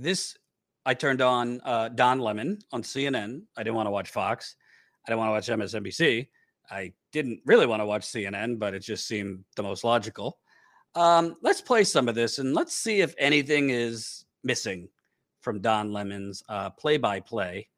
this 0.00 0.36
I 0.86 0.94
turned 0.94 1.20
on 1.20 1.60
uh, 1.64 1.90
Don 1.90 2.18
Lemon 2.18 2.58
on 2.72 2.82
CNN. 2.82 3.42
I 3.56 3.62
didn't 3.62 3.76
want 3.76 3.88
to 3.88 3.90
watch 3.90 4.08
Fox. 4.08 4.56
I 5.06 5.10
didn't 5.10 5.18
want 5.18 5.44
to 5.44 5.54
watch 5.54 5.60
MSNBC. 5.60 6.28
I 6.70 6.92
didn't 7.12 7.40
really 7.44 7.66
want 7.66 7.80
to 7.80 7.86
watch 7.86 8.02
CNN, 8.02 8.58
but 8.58 8.74
it 8.74 8.80
just 8.80 9.06
seemed 9.06 9.44
the 9.56 9.62
most 9.62 9.84
logical. 9.84 10.38
Um, 10.94 11.36
let's 11.42 11.60
play 11.60 11.84
some 11.84 12.08
of 12.08 12.14
this 12.14 12.38
and 12.38 12.54
let's 12.54 12.74
see 12.74 13.00
if 13.00 13.14
anything 13.18 13.70
is 13.70 14.24
missing 14.44 14.88
from 15.40 15.60
Don 15.60 15.92
Lemon's 15.92 16.42
play 16.78 16.96
by 16.96 17.20
play 17.20 17.68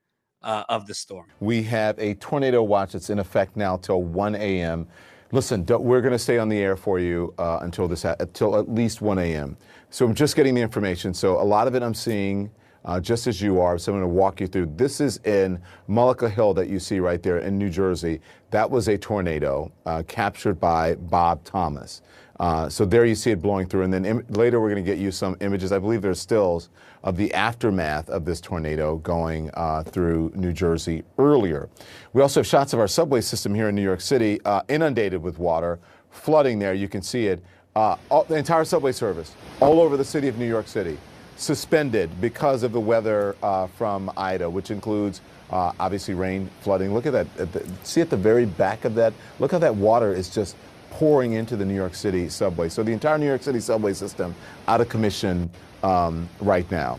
of 0.43 0.87
the 0.87 0.95
storm. 0.95 1.27
We 1.41 1.63
have 1.65 1.99
a 1.99 2.15
tornado 2.15 2.63
watch 2.63 2.93
that's 2.93 3.11
in 3.11 3.19
effect 3.19 3.57
now 3.57 3.77
till 3.77 4.03
1 4.03 4.37
a.m. 4.37 4.89
Listen, 5.33 5.65
we're 5.67 6.01
going 6.01 6.13
to 6.13 6.19
stay 6.19 6.39
on 6.39 6.49
the 6.49 6.59
air 6.59 6.77
for 6.77 6.99
you 6.99 7.35
uh, 7.39 7.61
until 7.63 7.87
this 7.87 8.05
until 8.05 8.57
at 8.57 8.69
least 8.69 9.01
1 9.01 9.19
a.m. 9.19 9.57
So 9.93 10.07
I'm 10.07 10.15
just 10.15 10.37
getting 10.37 10.55
the 10.55 10.61
information. 10.61 11.13
So 11.13 11.41
a 11.41 11.43
lot 11.43 11.67
of 11.67 11.75
it 11.75 11.83
I'm 11.83 11.95
seeing 11.95 12.51
uh, 12.85 13.01
just 13.01 13.27
as 13.27 13.43
you 13.43 13.61
are. 13.61 13.77
So 13.77 13.93
I'm 13.93 13.99
going 13.99 14.09
to 14.09 14.15
walk 14.15 14.41
you 14.41 14.47
through. 14.47 14.73
This 14.77 15.01
is 15.01 15.19
in 15.25 15.61
Mullica 15.89 16.31
Hill 16.31 16.55
that 16.55 16.69
you 16.69 16.79
see 16.79 17.01
right 17.01 17.21
there 17.21 17.39
in 17.39 17.59
New 17.59 17.69
Jersey. 17.69 18.21
That 18.51 18.71
was 18.71 18.87
a 18.87 18.97
tornado 18.97 19.73
uh, 19.87 20.05
captured 20.07 20.61
by 20.61 20.95
Bob 20.95 21.43
Thomas. 21.43 22.03
Uh, 22.39 22.69
so 22.69 22.87
there 22.87 23.05
you 23.05 23.17
see 23.17 23.33
it 23.33 23.43
blowing 23.43 23.67
through, 23.67 23.83
and 23.83 23.93
then 23.93 24.07
Im- 24.07 24.25
later 24.31 24.61
we're 24.61 24.71
going 24.71 24.83
to 24.83 24.91
get 24.91 24.99
you 24.99 25.11
some 25.11 25.37
images. 25.41 25.73
I 25.73 25.79
believe 25.79 26.01
there's 26.01 26.21
stills 26.21 26.71
of 27.03 27.19
the 27.19 27.35
aftermath 27.35 28.09
of 28.09 28.25
this 28.25 28.41
tornado 28.41 28.97
going 28.97 29.51
uh, 29.55 29.83
through 29.83 30.33
New 30.35 30.53
Jersey 30.53 31.03
earlier. 31.19 31.69
We 32.15 32.23
also 32.23 32.41
have 32.41 32.47
shots 32.47 32.73
of 32.73 32.81
our 32.81 32.89
subway 32.89 33.21
system 33.21 33.55
here 33.55 33.69
in 33.69 33.75
New 33.75 33.83
York 33.83 34.01
City, 34.01 34.41
uh, 34.47 34.63
inundated 34.69 35.21
with 35.21 35.39
water, 35.39 35.81
flooding 36.09 36.59
there. 36.59 36.73
You 36.73 36.89
can 36.89 37.03
see 37.03 37.27
it. 37.27 37.45
Uh, 37.77 37.97
all, 38.11 38.25
the 38.25 38.35
entire 38.37 38.65
subway 38.65 38.93
service 38.93 39.35
all 39.61 39.81
over 39.81 39.97
the 39.97 40.05
city 40.05 40.27
of 40.27 40.39
New 40.39 40.49
York 40.49 40.67
City 40.67 40.99
suspended 41.37 42.21
because 42.21 42.63
of 42.63 42.73
the 42.73 42.81
weather 42.81 43.37
uh, 43.43 43.67
from 43.69 44.11
Ida, 44.17 44.51
which 44.51 44.71
includes 44.71 45.21
uh, 45.51 45.73
obviously 45.79 46.15
rain, 46.15 46.51
flooding. 46.61 46.93
Look 46.93 47.07
at 47.07 47.13
that. 47.13 47.27
At 47.39 47.53
the, 47.53 47.67
see 47.83 48.01
at 48.01 48.11
the 48.11 48.17
very 48.17 48.45
back 48.45 48.85
of 48.85 48.95
that? 48.97 49.13
Look 49.39 49.53
how 49.53 49.59
that 49.59 49.75
water 49.75 50.13
is 50.13 50.29
just 50.29 50.57
pouring 50.91 51.33
into 51.33 51.57
the 51.57 51.65
New 51.65 51.75
York 51.75 51.95
City 51.95 52.29
subway. 52.29 52.69
So 52.69 52.83
the 52.83 52.93
entire 52.93 53.19
New 53.19 53.27
York 53.27 53.43
City 53.43 53.61
subway 53.61 53.95
system 53.95 54.35
out 54.67 54.81
of 54.81 54.89
commission 54.89 55.49
um, 55.83 56.29
right 56.41 56.69
now. 56.71 56.99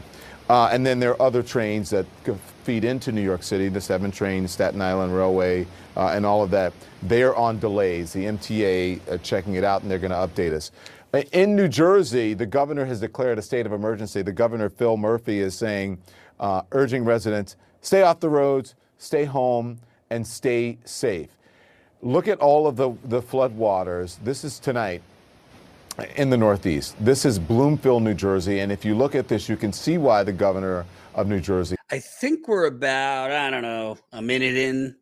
Uh, 0.49 0.69
and 0.71 0.85
then 0.85 0.99
there 0.99 1.11
are 1.11 1.21
other 1.21 1.43
trains 1.43 1.89
that 1.91 2.05
feed 2.61 2.83
into 2.83 3.11
New 3.11 3.21
York 3.21 3.43
City, 3.43 3.69
the 3.69 3.81
seven 3.81 4.11
train, 4.11 4.47
Staten 4.47 4.81
Island 4.81 5.15
Railway, 5.15 5.67
uh, 5.95 6.07
and 6.07 6.25
all 6.25 6.43
of 6.43 6.51
that. 6.51 6.73
They're 7.03 7.35
on 7.35 7.59
delays. 7.59 8.13
The 8.13 8.25
MTA 8.25 9.11
are 9.11 9.17
checking 9.17 9.55
it 9.55 9.63
out 9.63 9.81
and 9.81 9.91
they're 9.91 9.99
going 9.99 10.11
to 10.11 10.17
update 10.17 10.53
us. 10.53 10.71
In 11.33 11.55
New 11.55 11.67
Jersey, 11.67 12.33
the 12.33 12.45
governor 12.45 12.85
has 12.85 13.01
declared 13.01 13.37
a 13.37 13.41
state 13.41 13.65
of 13.65 13.73
emergency. 13.73 14.21
The 14.21 14.31
governor, 14.31 14.69
Phil 14.69 14.95
Murphy, 14.95 15.39
is 15.39 15.55
saying, 15.55 15.97
uh, 16.39 16.61
urging 16.71 17.03
residents, 17.03 17.57
stay 17.81 18.01
off 18.01 18.21
the 18.21 18.29
roads, 18.29 18.75
stay 18.97 19.25
home, 19.25 19.79
and 20.09 20.25
stay 20.25 20.77
safe. 20.85 21.29
Look 22.01 22.27
at 22.27 22.39
all 22.39 22.65
of 22.65 22.77
the, 22.77 22.91
the 23.05 23.21
flood 23.21 23.55
waters. 23.55 24.19
This 24.23 24.43
is 24.43 24.57
tonight 24.57 25.01
in 26.15 26.29
the 26.29 26.37
Northeast. 26.37 26.95
This 26.99 27.25
is 27.25 27.37
Bloomfield, 27.37 28.03
New 28.03 28.13
Jersey. 28.13 28.59
And 28.59 28.71
if 28.71 28.85
you 28.85 28.95
look 28.95 29.13
at 29.13 29.27
this, 29.27 29.49
you 29.49 29.57
can 29.57 29.73
see 29.73 29.97
why 29.97 30.23
the 30.23 30.33
governor 30.33 30.85
of 31.13 31.27
New 31.27 31.39
Jersey. 31.39 31.75
I 31.93 31.99
think 31.99 32.47
we're 32.47 32.67
about, 32.67 33.31
I 33.31 33.49
don't 33.49 33.63
know, 33.63 33.97
a 34.13 34.21
minute 34.21 34.55
in, 34.55 34.95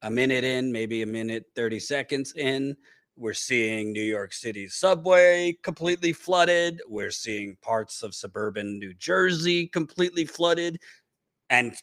a 0.00 0.10
minute 0.10 0.42
in, 0.42 0.72
maybe 0.72 1.02
a 1.02 1.06
minute, 1.06 1.44
30 1.54 1.78
seconds 1.78 2.32
in. 2.34 2.74
We're 3.14 3.34
seeing 3.34 3.92
New 3.92 4.02
York 4.02 4.32
City's 4.32 4.74
subway 4.74 5.58
completely 5.62 6.14
flooded. 6.14 6.80
We're 6.88 7.10
seeing 7.10 7.58
parts 7.60 8.02
of 8.02 8.14
suburban 8.14 8.78
New 8.78 8.94
Jersey 8.94 9.66
completely 9.66 10.24
flooded 10.24 10.80
and 11.50 11.74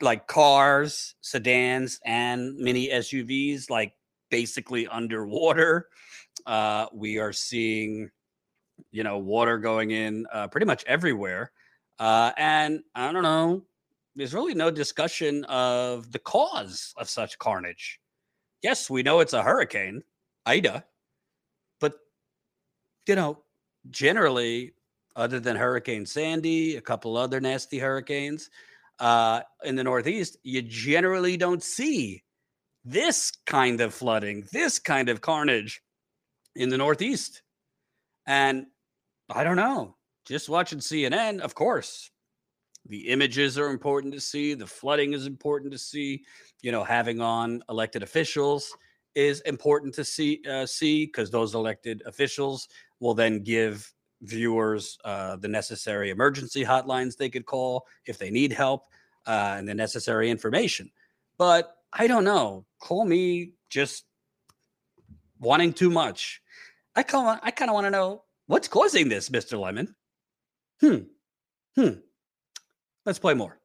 like 0.00 0.26
cars, 0.26 1.14
sedans, 1.20 2.00
and 2.04 2.56
mini 2.56 2.88
SUVs 2.88 3.70
like 3.70 3.92
basically 4.32 4.88
underwater. 4.88 5.86
Uh, 6.44 6.86
we 6.92 7.18
are 7.18 7.32
seeing, 7.32 8.10
you 8.90 9.04
know, 9.04 9.18
water 9.18 9.58
going 9.58 9.92
in 9.92 10.26
uh, 10.32 10.48
pretty 10.48 10.66
much 10.66 10.82
everywhere. 10.86 11.52
Uh, 12.00 12.32
and 12.36 12.80
I 12.94 13.12
don't 13.12 13.22
know, 13.22 13.62
there's 14.16 14.34
really 14.34 14.54
no 14.54 14.70
discussion 14.70 15.44
of 15.44 16.10
the 16.10 16.18
cause 16.18 16.94
of 16.96 17.08
such 17.08 17.38
carnage. 17.38 18.00
Yes, 18.62 18.88
we 18.88 19.02
know 19.02 19.20
it's 19.20 19.34
a 19.34 19.42
hurricane, 19.42 20.02
Ida, 20.46 20.84
but, 21.78 21.94
you 23.06 23.14
know, 23.14 23.42
generally, 23.90 24.72
other 25.14 25.38
than 25.38 25.56
Hurricane 25.56 26.06
Sandy, 26.06 26.76
a 26.76 26.80
couple 26.80 27.16
other 27.16 27.40
nasty 27.40 27.78
hurricanes 27.78 28.50
uh, 28.98 29.42
in 29.64 29.76
the 29.76 29.84
Northeast, 29.84 30.38
you 30.42 30.62
generally 30.62 31.36
don't 31.36 31.62
see 31.62 32.22
this 32.84 33.32
kind 33.46 33.80
of 33.80 33.92
flooding, 33.92 34.46
this 34.52 34.78
kind 34.78 35.08
of 35.08 35.20
carnage 35.20 35.82
in 36.54 36.70
the 36.70 36.78
Northeast. 36.78 37.42
And 38.26 38.66
I 39.28 39.44
don't 39.44 39.56
know, 39.56 39.96
just 40.24 40.48
watching 40.48 40.78
CNN, 40.78 41.40
of 41.40 41.54
course, 41.54 42.10
the 42.88 43.08
images 43.08 43.58
are 43.58 43.70
important 43.70 44.12
to 44.14 44.20
see, 44.20 44.54
the 44.54 44.66
flooding 44.66 45.12
is 45.12 45.26
important 45.26 45.72
to 45.72 45.78
see, 45.78 46.24
you 46.62 46.72
know, 46.72 46.84
having 46.84 47.20
on 47.20 47.62
elected 47.68 48.02
officials 48.02 48.74
is 49.14 49.40
important 49.40 49.94
to 49.94 50.04
see 50.04 50.42
uh, 50.48 50.66
see 50.66 51.06
because 51.06 51.30
those 51.30 51.54
elected 51.54 52.02
officials 52.06 52.68
will 53.00 53.14
then 53.14 53.42
give 53.42 53.92
viewers 54.22 54.98
uh, 55.04 55.36
the 55.36 55.48
necessary 55.48 56.10
emergency 56.10 56.64
hotlines 56.64 57.16
they 57.16 57.28
could 57.28 57.46
call 57.46 57.86
if 58.06 58.18
they 58.18 58.30
need 58.30 58.52
help 58.52 58.84
uh, 59.26 59.54
and 59.58 59.68
the 59.68 59.74
necessary 59.74 60.30
information. 60.30 60.90
But 61.38 61.76
I 61.92 62.06
don't 62.06 62.24
know. 62.24 62.66
Call 62.80 63.04
me 63.04 63.52
just 63.68 64.04
wanting 65.40 65.72
too 65.72 65.90
much. 65.90 66.42
I 66.94 67.00
of 67.00 67.40
I 67.42 67.50
kind 67.50 67.70
of 67.70 67.74
want 67.74 67.86
to 67.86 67.90
know 67.90 68.22
what's 68.46 68.68
causing 68.68 69.08
this, 69.08 69.30
Mister 69.30 69.56
Lemon. 69.56 69.94
Hmm. 70.80 70.98
Hmm. 71.74 72.00
Let's 73.06 73.20
play 73.20 73.34
more. 73.34 73.56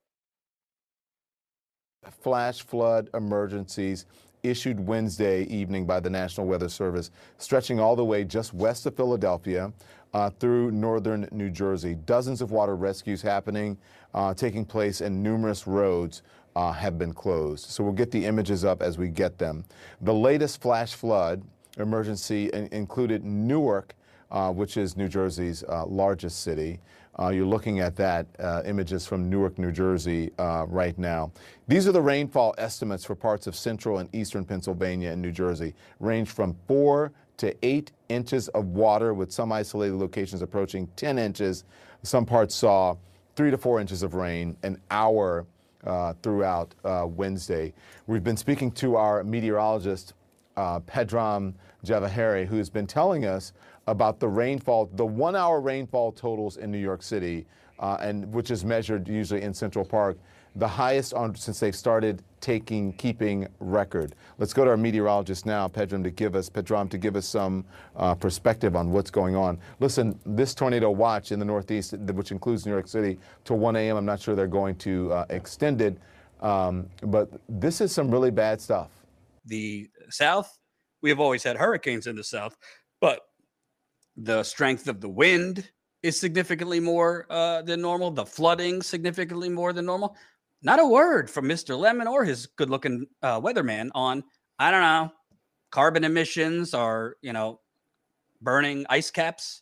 Flash 2.22 2.62
flood 2.62 3.09
emergencies 3.13 4.06
issued 4.44 4.79
Wednesday 4.79 5.44
evening 5.44 5.85
by 5.85 6.00
the 6.00 6.09
National 6.09 6.47
Weather 6.47 6.69
Service, 6.69 7.12
stretching 7.38 7.79
all 7.79 7.96
the 7.96 8.06
way 8.06 8.24
just 8.24 8.53
west 8.53 8.85
of 8.85 8.96
Philadelphia 8.96 9.72
uh, 10.13 10.29
through 10.40 10.72
northern 10.72 11.28
New 11.31 11.50
Jersey. 11.50 11.96
Dozens 12.06 12.41
of 12.41 12.52
water 12.52 12.75
rescues 12.75 13.22
happening, 13.22 13.78
uh, 14.13 14.34
taking 14.34 14.66
place, 14.66 15.02
and 15.02 15.22
numerous 15.22 15.68
roads 15.68 16.22
uh, 16.56 16.72
have 16.72 16.97
been 16.97 17.13
closed. 17.13 17.66
So 17.66 17.84
we'll 17.84 17.94
get 17.94 18.12
the 18.12 18.25
images 18.25 18.66
up 18.66 18.81
as 18.81 18.97
we 18.97 19.09
get 19.09 19.38
them. 19.38 19.63
The 20.02 20.13
latest 20.13 20.62
flash 20.62 20.94
flood 20.94 21.44
emergency 21.78 22.50
in- 22.50 22.68
included 22.72 23.23
Newark, 23.23 23.96
uh, 24.31 24.52
which 24.52 24.78
is 24.78 24.97
New 24.97 25.08
Jersey's 25.08 25.64
uh, 25.64 25.86
largest 25.86 26.42
city. 26.42 26.80
Uh, 27.19 27.30
you're 27.30 27.46
looking 27.46 27.81
at 27.81 27.96
that 27.97 28.25
uh, 28.40 28.62
images 28.66 29.06
from 29.06 29.30
Newark, 29.30 29.59
New 29.59 29.72
Jersey 29.72 30.31
uh, 30.40 30.66
right 30.68 30.97
now. 30.97 31.31
These 31.68 31.88
are 31.88 31.92
the 31.92 32.02
rainfall 32.02 32.56
estimates 32.58 33.03
for 33.03 33.16
parts 33.16 33.47
of 33.47 33.56
central 33.56 33.97
and 34.00 34.14
eastern 34.16 34.46
Pennsylvania 34.46 35.12
and 35.12 35.22
New 35.22 35.31
Jersey. 35.31 35.75
Range 36.00 36.30
from 36.30 36.56
four 36.68 37.12
to 37.38 37.56
eight 37.66 37.91
inches 38.09 38.47
of 38.50 38.68
water, 38.68 39.14
with 39.14 39.31
some 39.31 39.52
isolated 39.52 39.96
locations 39.96 40.41
approaching 40.41 40.88
10 40.96 41.18
inches. 41.18 41.66
Some 42.03 42.25
parts 42.25 42.56
saw 42.56 42.96
three 43.36 43.52
to 43.52 43.58
four 43.58 43.81
inches 43.81 44.03
of 44.03 44.14
rain 44.14 44.56
an 44.64 44.80
hour 44.90 45.46
uh, 45.84 46.14
throughout 46.22 46.75
uh, 46.86 47.08
Wednesday. 47.09 47.74
We've 48.08 48.24
been 48.24 48.38
speaking 48.38 48.72
to 48.74 48.96
our 48.96 49.24
meteorologist, 49.24 50.14
uh, 50.56 50.80
Pedram 50.81 51.56
Javaheri, 51.86 52.46
who's 52.46 52.70
been 52.70 52.88
telling 52.88 53.25
us 53.25 53.53
about 53.88 54.19
the 54.19 54.28
rainfall, 54.28 54.90
the 54.94 55.06
one 55.06 55.36
hour 55.36 55.59
rainfall 55.59 56.12
totals 56.12 56.58
in 56.58 56.72
New 56.72 56.78
York 56.78 57.02
City, 57.02 57.46
uh, 57.80 57.97
and 58.00 58.31
which 58.34 58.52
is 58.52 58.64
measured 58.64 59.08
usually 59.08 59.41
in 59.41 59.53
Central 59.53 59.84
Park, 59.84 60.17
the 60.55 60.67
highest 60.67 61.14
on, 61.14 61.34
since 61.35 61.59
they've 61.59 61.76
started 61.76 62.22
taking 62.41 62.91
keeping 62.94 63.47
record. 63.59 64.16
Let's 64.38 64.53
go 64.53 64.66
to 64.66 64.72
our 64.72 64.78
meteorologist 64.78 65.46
now, 65.46 65.67
Pedram, 65.67 66.03
to 66.03 66.09
give 66.09 66.35
us 66.35 66.50
Pedram 66.50 66.90
to 66.90 66.97
give 66.97 67.16
us 67.16 67.26
some 67.26 67.64
uh, 67.96 68.16
perspective 68.16 68.76
on 68.76 68.91
what's 68.91 69.11
going 69.11 69.35
on. 69.35 69.58
Listen, 69.79 70.20
this 70.26 70.53
tornado 70.53 70.91
watch 70.91 71.32
in 71.32 71.40
the 71.40 71.46
Northeast, 71.46 71.94
which 71.97 72.32
includes 72.32 72.66
New 72.66 72.72
York 72.72 72.88
City, 72.88 73.17
till 73.46 73.58
1 73.58 73.76
a.m. 73.76 73.97
I'm 73.97 74.05
not 74.05 74.20
sure 74.20 74.35
they're 74.35 74.47
going 74.47 74.76
to 74.78 75.14
uh, 75.14 75.26
extend 75.29 75.82
it, 75.82 75.97
um, 76.41 76.90
but 77.03 77.29
this 77.47 77.79
is 77.79 77.91
some 77.91 78.11
really 78.11 78.32
bad 78.32 78.59
stuff. 78.59 78.90
The 79.46 79.90
South, 80.09 80.59
we 81.02 81.09
have 81.09 81.20
always 81.20 81.44
had 81.44 81.58
hurricanes 81.58 82.08
in 82.08 82.16
the 82.16 82.23
South, 82.23 82.58
but 83.00 83.22
the 84.17 84.43
strength 84.43 84.87
of 84.87 85.02
the 85.02 85.09
wind 85.09 85.69
is 86.03 86.19
significantly 86.19 86.79
more 86.79 87.25
uh, 87.29 87.61
than 87.61 87.81
normal. 87.81 88.11
The 88.11 88.25
flooding 88.25 88.81
significantly 88.81 89.49
more 89.49 89.73
than 89.73 89.85
normal. 89.85 90.16
Not 90.63 90.79
a 90.79 90.85
word 90.85 91.29
from 91.29 91.46
Mr. 91.46 91.78
Lemon 91.78 92.08
or 92.08 92.23
his 92.23 92.46
good-looking 92.46 93.08
uh, 93.23 93.40
weatherman 93.41 93.90
on 93.96 94.23
I 94.59 94.69
don't 94.69 94.81
know 94.81 95.11
carbon 95.72 96.03
emissions 96.03 96.73
or 96.73 97.17
you 97.22 97.34
know 97.34 97.59
burning 98.41 98.85
ice 98.90 99.09
caps 99.09 99.61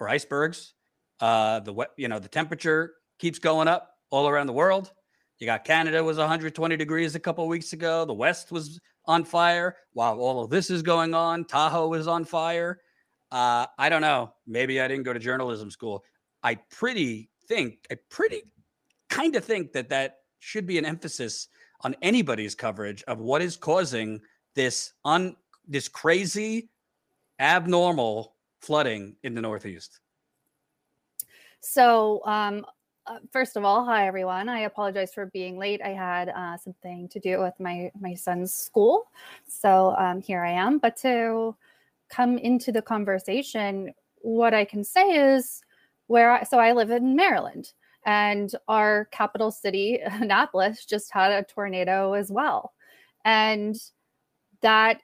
or 0.00 0.08
icebergs. 0.08 0.74
Uh, 1.20 1.60
the 1.60 1.74
you 1.96 2.08
know 2.08 2.18
the 2.18 2.28
temperature 2.28 2.94
keeps 3.18 3.38
going 3.38 3.68
up 3.68 3.94
all 4.10 4.28
around 4.28 4.46
the 4.46 4.52
world. 4.52 4.92
You 5.38 5.46
got 5.46 5.64
Canada 5.64 6.02
was 6.02 6.18
120 6.18 6.76
degrees 6.76 7.14
a 7.14 7.20
couple 7.20 7.46
weeks 7.48 7.72
ago. 7.72 8.04
The 8.04 8.14
West 8.14 8.52
was 8.52 8.80
on 9.06 9.24
fire 9.24 9.76
while 9.92 10.18
all 10.18 10.44
of 10.44 10.50
this 10.50 10.70
is 10.70 10.82
going 10.82 11.14
on. 11.14 11.44
Tahoe 11.44 11.94
is 11.94 12.06
on 12.06 12.24
fire. 12.24 12.80
Uh, 13.34 13.66
I 13.78 13.88
don't 13.88 14.00
know. 14.00 14.32
Maybe 14.46 14.80
I 14.80 14.86
didn't 14.86 15.02
go 15.02 15.12
to 15.12 15.18
journalism 15.18 15.68
school. 15.68 16.04
I 16.44 16.54
pretty 16.54 17.30
think, 17.48 17.84
I 17.90 17.96
pretty 18.08 18.42
kind 19.10 19.34
of 19.34 19.44
think 19.44 19.72
that 19.72 19.88
that 19.88 20.18
should 20.38 20.68
be 20.68 20.78
an 20.78 20.84
emphasis 20.84 21.48
on 21.80 21.96
anybody's 22.00 22.54
coverage 22.54 23.02
of 23.08 23.18
what 23.18 23.42
is 23.42 23.56
causing 23.56 24.20
this 24.54 24.92
un 25.04 25.34
this 25.66 25.88
crazy, 25.88 26.68
abnormal 27.40 28.36
flooding 28.60 29.16
in 29.24 29.34
the 29.34 29.40
Northeast. 29.40 29.98
So, 31.58 32.20
um, 32.26 32.64
uh, 33.06 33.18
first 33.32 33.56
of 33.56 33.64
all, 33.64 33.84
hi 33.84 34.06
everyone. 34.06 34.48
I 34.48 34.60
apologize 34.60 35.12
for 35.12 35.26
being 35.26 35.58
late. 35.58 35.80
I 35.82 35.88
had 35.88 36.28
uh, 36.28 36.56
something 36.58 37.08
to 37.08 37.18
do 37.18 37.40
with 37.40 37.54
my 37.58 37.90
my 37.98 38.14
son's 38.14 38.54
school, 38.54 39.10
so 39.48 39.96
um, 39.98 40.20
here 40.20 40.44
I 40.44 40.52
am. 40.52 40.78
But 40.78 40.96
to 40.98 41.56
come 42.14 42.38
into 42.38 42.70
the 42.70 42.82
conversation, 42.82 43.92
what 44.18 44.54
I 44.54 44.64
can 44.64 44.84
say 44.84 45.34
is 45.34 45.60
where 46.06 46.30
I, 46.30 46.42
so 46.44 46.58
I 46.58 46.72
live 46.72 46.90
in 46.90 47.16
Maryland, 47.16 47.72
and 48.06 48.50
our 48.68 49.06
capital 49.10 49.50
city, 49.50 49.98
Annapolis, 50.04 50.84
just 50.84 51.12
had 51.12 51.32
a 51.32 51.44
tornado 51.44 52.12
as 52.12 52.30
well, 52.30 52.72
and 53.24 53.76
that 54.60 55.00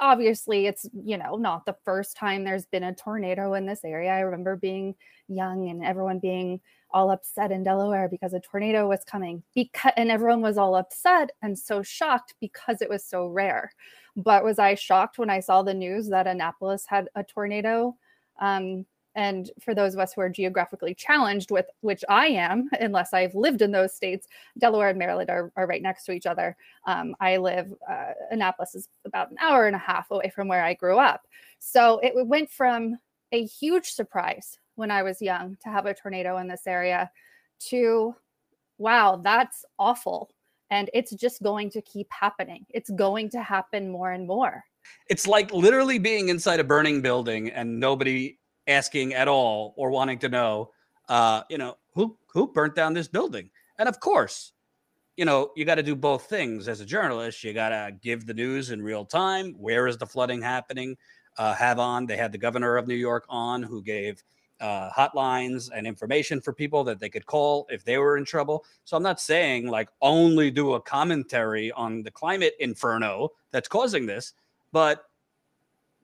obviously 0.00 0.66
it's 0.66 0.86
you 0.92 1.16
know 1.16 1.36
not 1.36 1.64
the 1.64 1.76
first 1.82 2.14
time 2.14 2.44
there's 2.44 2.66
been 2.66 2.84
a 2.84 2.94
tornado 2.94 3.54
in 3.54 3.66
this 3.66 3.84
area. 3.84 4.10
I 4.10 4.20
remember 4.20 4.56
being 4.56 4.94
young 5.28 5.68
and 5.68 5.84
everyone 5.84 6.18
being 6.18 6.60
all 6.90 7.10
upset 7.10 7.52
in 7.52 7.62
delaware 7.62 8.08
because 8.08 8.32
a 8.32 8.40
tornado 8.40 8.88
was 8.88 9.04
coming 9.04 9.42
because 9.54 9.92
and 9.96 10.10
everyone 10.10 10.40
was 10.40 10.58
all 10.58 10.74
upset 10.74 11.30
and 11.42 11.58
so 11.58 11.82
shocked 11.82 12.34
because 12.40 12.80
it 12.80 12.88
was 12.88 13.04
so 13.04 13.26
rare 13.26 13.70
but 14.16 14.44
was 14.44 14.58
i 14.58 14.74
shocked 14.74 15.18
when 15.18 15.30
i 15.30 15.40
saw 15.40 15.62
the 15.62 15.74
news 15.74 16.08
that 16.08 16.26
annapolis 16.26 16.84
had 16.86 17.08
a 17.14 17.22
tornado 17.22 17.94
um, 18.40 18.84
and 19.18 19.50
for 19.60 19.74
those 19.74 19.94
of 19.94 20.00
us 20.00 20.12
who 20.12 20.20
are 20.20 20.28
geographically 20.28 20.94
challenged, 20.94 21.50
with 21.50 21.66
which 21.80 22.04
I 22.08 22.28
am, 22.28 22.68
unless 22.80 23.12
I've 23.12 23.34
lived 23.34 23.62
in 23.62 23.72
those 23.72 23.92
states, 23.92 24.28
Delaware 24.58 24.90
and 24.90 24.98
Maryland 24.98 25.28
are, 25.28 25.50
are 25.56 25.66
right 25.66 25.82
next 25.82 26.04
to 26.04 26.12
each 26.12 26.24
other. 26.24 26.56
Um, 26.86 27.16
I 27.20 27.38
live, 27.38 27.74
uh, 27.90 28.12
Annapolis 28.30 28.76
is 28.76 28.88
about 29.04 29.32
an 29.32 29.36
hour 29.40 29.66
and 29.66 29.74
a 29.74 29.80
half 29.80 30.12
away 30.12 30.30
from 30.32 30.46
where 30.46 30.64
I 30.64 30.74
grew 30.74 30.98
up. 30.98 31.22
So 31.58 31.98
it 31.98 32.12
went 32.14 32.48
from 32.48 32.96
a 33.32 33.44
huge 33.44 33.86
surprise 33.86 34.56
when 34.78 34.90
I 34.90 35.02
was 35.02 35.20
young 35.20 35.56
to 35.64 35.68
have 35.68 35.86
a 35.86 35.94
tornado 35.94 36.38
in 36.38 36.46
this 36.46 36.66
area 36.66 37.10
to, 37.68 38.14
wow, 38.78 39.20
that's 39.22 39.64
awful. 39.78 40.30
And 40.70 40.88
it's 40.94 41.12
just 41.12 41.42
going 41.42 41.70
to 41.70 41.82
keep 41.82 42.06
happening. 42.10 42.64
It's 42.70 42.90
going 42.90 43.30
to 43.30 43.42
happen 43.42 43.90
more 43.90 44.12
and 44.12 44.26
more. 44.26 44.64
It's 45.10 45.26
like 45.26 45.52
literally 45.52 45.98
being 45.98 46.28
inside 46.28 46.60
a 46.60 46.64
burning 46.64 47.02
building 47.02 47.50
and 47.50 47.80
nobody 47.80 48.38
asking 48.68 49.14
at 49.14 49.28
all 49.28 49.74
or 49.76 49.90
wanting 49.90 50.18
to 50.20 50.28
know, 50.28 50.70
uh, 51.08 51.42
you 51.50 51.58
know, 51.58 51.76
who 51.94 52.16
who 52.32 52.52
burnt 52.52 52.76
down 52.76 52.94
this 52.94 53.08
building? 53.08 53.50
And 53.78 53.88
of 53.88 53.98
course, 53.98 54.52
you 55.16 55.24
know, 55.24 55.50
you 55.56 55.64
got 55.64 55.76
to 55.76 55.82
do 55.82 55.96
both 55.96 56.26
things 56.26 56.68
as 56.68 56.80
a 56.80 56.86
journalist. 56.86 57.42
You 57.42 57.52
got 57.52 57.70
to 57.70 57.92
give 58.00 58.26
the 58.26 58.34
news 58.34 58.70
in 58.70 58.80
real 58.80 59.04
time. 59.04 59.54
Where 59.58 59.88
is 59.88 59.98
the 59.98 60.06
flooding 60.06 60.40
happening? 60.40 60.96
Uh, 61.36 61.54
have 61.54 61.78
on. 61.78 62.06
They 62.06 62.16
had 62.16 62.30
the 62.30 62.38
governor 62.38 62.76
of 62.76 62.86
New 62.86 62.94
York 62.94 63.24
on, 63.28 63.62
who 63.62 63.82
gave 63.82 64.22
uh, 64.60 64.90
hotlines 64.90 65.70
and 65.74 65.86
information 65.86 66.40
for 66.40 66.52
people 66.52 66.84
that 66.84 66.98
they 66.98 67.08
could 67.08 67.26
call 67.26 67.66
if 67.70 67.84
they 67.84 67.98
were 67.98 68.16
in 68.16 68.24
trouble. 68.24 68.64
So 68.84 68.96
I'm 68.96 69.02
not 69.02 69.20
saying 69.20 69.68
like 69.68 69.88
only 70.00 70.50
do 70.50 70.74
a 70.74 70.80
commentary 70.80 71.70
on 71.72 72.02
the 72.02 72.10
climate 72.10 72.54
inferno 72.58 73.30
that's 73.50 73.68
causing 73.68 74.06
this, 74.06 74.34
but 74.72 75.04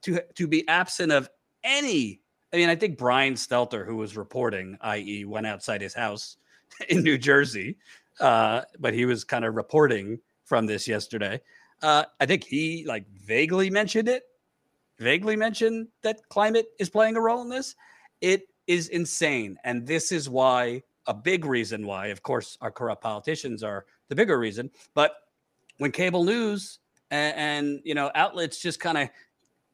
to 0.02 0.20
to 0.34 0.46
be 0.46 0.66
absent 0.68 1.12
of 1.12 1.28
any 1.62 2.20
I 2.54 2.56
mean, 2.56 2.68
I 2.68 2.76
think 2.76 2.96
Brian 2.96 3.34
Stelter, 3.34 3.84
who 3.84 3.96
was 3.96 4.16
reporting, 4.16 4.78
i.e., 4.82 5.24
went 5.24 5.44
outside 5.44 5.80
his 5.80 5.92
house 5.92 6.36
in 6.88 7.02
New 7.02 7.18
Jersey, 7.18 7.76
uh, 8.20 8.60
but 8.78 8.94
he 8.94 9.06
was 9.06 9.24
kind 9.24 9.44
of 9.44 9.56
reporting 9.56 10.20
from 10.44 10.66
this 10.66 10.86
yesterday. 10.86 11.40
Uh, 11.82 12.04
I 12.20 12.26
think 12.26 12.44
he 12.44 12.84
like 12.86 13.08
vaguely 13.10 13.70
mentioned 13.70 14.08
it, 14.08 14.22
vaguely 15.00 15.34
mentioned 15.34 15.88
that 16.02 16.20
climate 16.28 16.66
is 16.78 16.88
playing 16.88 17.16
a 17.16 17.20
role 17.20 17.42
in 17.42 17.48
this. 17.48 17.74
It 18.20 18.42
is 18.66 18.88
insane. 18.88 19.56
And 19.64 19.86
this 19.86 20.12
is 20.12 20.28
why 20.28 20.82
a 21.06 21.14
big 21.14 21.44
reason 21.44 21.86
why, 21.86 22.06
of 22.06 22.22
course, 22.22 22.56
our 22.60 22.70
corrupt 22.70 23.02
politicians 23.02 23.62
are 23.62 23.84
the 24.08 24.14
bigger 24.14 24.38
reason. 24.38 24.70
But 24.94 25.14
when 25.78 25.92
cable 25.92 26.24
news 26.24 26.78
and, 27.10 27.36
and 27.36 27.80
you 27.84 27.94
know 27.94 28.10
outlets 28.14 28.60
just 28.60 28.80
kind 28.80 28.96
of 28.96 29.10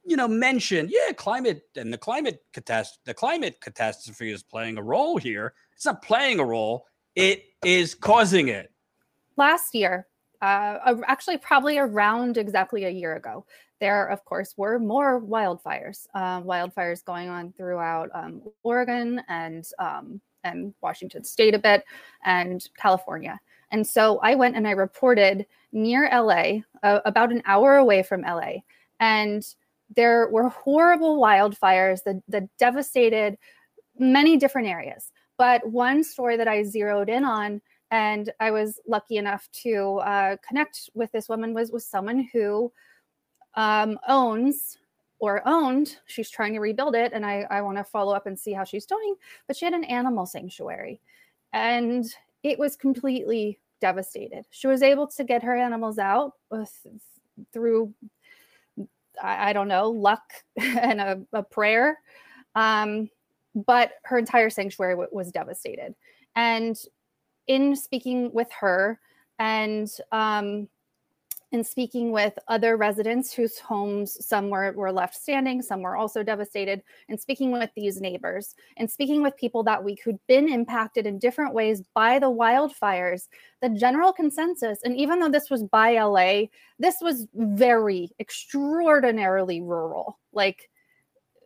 you 0.05 0.17
know, 0.17 0.29
mention, 0.29 0.89
yeah, 0.91 1.13
climate 1.13 1.63
and 1.77 1.93
the 1.93 1.99
climate 1.99 2.43
catastrophe, 2.53 3.01
the 3.05 3.15
climate 3.15 3.61
catastrophe 3.61 4.33
is 4.33 4.43
playing 4.43 4.79
a 4.79 4.83
role 4.83 5.19
here. 5.19 5.55
It's 5.75 5.85
not 5.85 6.03
playing 6.03 6.41
a 6.41 6.45
role; 6.45 6.87
it 7.15 7.45
is 7.65 7.95
causing 7.95 8.49
it. 8.49 8.73
Last 9.37 9.75
year, 9.75 10.07
uh, 10.43 10.97
actually, 11.07 11.39
probably 11.39 11.79
around 11.79 12.39
exactly 12.39 12.85
a 12.85 12.91
year 12.91 13.15
ago, 13.15 13.45
there, 13.81 14.07
of 14.07 14.25
course, 14.25 14.55
were 14.57 14.79
more 14.79 15.21
wildfires. 15.21 16.07
Uh, 16.15 16.43
wildfires 16.43 17.05
going 17.05 17.29
on 17.29 17.53
throughout 17.53 18.11
um, 18.15 18.43
Oregon 18.63 19.23
and 19.29 19.67
um, 19.79 20.21
and 20.45 20.73
Washington 20.81 21.25
State 21.25 21.55
a 21.55 21.59
bit, 21.59 21.85
and 22.25 22.69
California. 22.77 23.39
And 23.73 23.87
so 23.87 24.19
I 24.23 24.35
went 24.35 24.57
and 24.57 24.67
I 24.67 24.73
reported 24.73 25.47
near 25.73 26.09
LA, 26.13 26.61
uh, 26.83 27.01
about 27.05 27.31
an 27.31 27.43
hour 27.45 27.77
away 27.77 28.03
from 28.03 28.23
LA, 28.23 28.63
and 29.01 29.45
there 29.97 30.29
were 30.29 30.49
horrible 30.49 31.21
wildfires 31.21 32.03
that, 32.05 32.23
that 32.29 32.49
devastated 32.59 33.37
many 33.99 34.37
different 34.37 34.69
areas. 34.69 35.13
But 35.37 35.67
one 35.69 36.05
story 36.05 36.37
that 36.37 36.49
I 36.49 36.63
zeroed 36.63 37.09
in 37.09 37.25
on, 37.25 37.61
and 37.91 38.33
I 38.41 38.51
was 38.51 38.79
lucky 38.87 39.17
enough 39.17 39.49
to 39.63 40.01
uh, 40.05 40.37
connect 40.47 40.91
with 40.95 41.11
this 41.13 41.29
woman, 41.29 41.55
was 41.55 41.73
was 41.73 41.87
someone 41.87 42.29
who 42.33 42.73
um, 43.55 43.99
owns 44.09 44.79
or 45.19 45.43
owned. 45.47 45.99
She's 46.07 46.31
trying 46.31 46.55
to 46.55 46.61
rebuild 46.61 46.95
it, 46.95 47.13
and 47.13 47.25
I, 47.25 47.47
I 47.51 47.63
want 47.63 47.79
to 47.79 47.85
follow 47.85 48.15
up 48.15 48.27
and 48.27 48.39
see 48.39 48.53
how 48.53 48.65
she's 48.65 48.87
doing. 48.87 49.15
But 49.47 49.57
she 49.57 49.65
had 49.65 49.75
an 49.75 49.85
animal 49.85 50.27
sanctuary, 50.27 51.01
and 51.53 52.05
it 52.43 52.59
was 52.59 52.77
completely 52.77 53.59
devastated. 53.81 54.45
She 54.51 54.67
was 54.67 54.83
able 54.83 55.07
to 55.09 55.25
get 55.25 55.43
her 55.43 55.57
animals 55.57 55.99
out 55.99 56.33
with, 56.51 56.75
through 57.53 57.95
I, 59.23 59.51
I 59.51 59.53
don't 59.53 59.69
know, 59.69 59.91
luck 59.91 60.23
and 60.57 61.01
a, 61.01 61.21
a 61.33 61.43
prayer. 61.43 61.99
Um, 62.55 63.09
but 63.55 63.93
her 64.05 64.19
entire 64.19 64.51
sanctuary 64.51 64.95
w- 64.95 65.09
was 65.13 65.33
devastated. 65.33 65.95
And 66.37 66.79
in 67.47 67.75
speaking 67.75 68.33
with 68.33 68.49
her 68.61 69.01
and 69.39 69.91
um, 70.13 70.69
in 71.53 71.65
speaking 71.65 72.13
with 72.13 72.39
other 72.49 72.77
residents 72.77 73.33
whose 73.33 73.59
homes 73.59 74.25
some 74.25 74.51
were, 74.51 74.73
were 74.73 74.93
left 74.93 75.15
standing 75.15 75.61
some 75.63 75.83
were 75.83 75.97
also 75.97 76.23
devastated 76.23 76.83
and 77.09 77.21
speaking 77.21 77.51
with 77.51 77.71
these 77.75 78.01
neighbors 78.01 78.55
and 78.77 78.91
speaking 78.91 79.23
with 79.23 79.37
people 79.37 79.63
that 79.63 79.83
week 79.83 80.01
who'd 80.05 80.19
been 80.29 80.49
impacted 80.49 81.07
in 81.07 81.19
different 81.19 81.53
ways 81.53 81.83
by 81.95 82.19
the 82.19 82.31
wildfires 82.31 83.29
the 83.63 83.69
general 83.69 84.13
consensus 84.13 84.79
and 84.85 84.97
even 84.97 85.19
though 85.19 85.29
this 85.29 85.51
was 85.51 85.65
by 85.65 86.01
la 86.03 86.47
this 86.81 86.97
was 87.01 87.29
very 87.35 88.11
extraordinarily 88.19 89.61
rural. 89.61 90.19
Like 90.33 90.71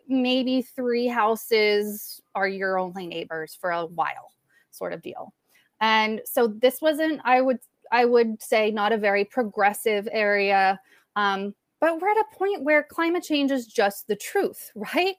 maybe 0.08 0.62
three 0.62 1.08
houses 1.08 2.20
are 2.34 2.48
your 2.48 2.78
only 2.78 3.06
neighbors 3.06 3.56
for 3.60 3.70
a 3.70 3.86
while 3.86 4.32
sort 4.70 4.92
of 4.92 5.02
deal. 5.02 5.34
And 5.80 6.20
so 6.24 6.46
this 6.46 6.80
wasn't 6.80 7.20
i 7.24 7.40
would 7.40 7.58
I 7.94 8.04
would 8.04 8.42
say 8.42 8.72
not 8.72 8.92
a 8.92 8.98
very 8.98 9.24
progressive 9.24 10.08
area. 10.10 10.80
Um, 11.14 11.54
but 11.80 12.00
we're 12.00 12.10
at 12.10 12.16
a 12.16 12.36
point 12.36 12.64
where 12.64 12.82
climate 12.82 13.22
change 13.22 13.52
is 13.52 13.68
just 13.68 14.08
the 14.08 14.16
truth, 14.16 14.72
right? 14.94 15.14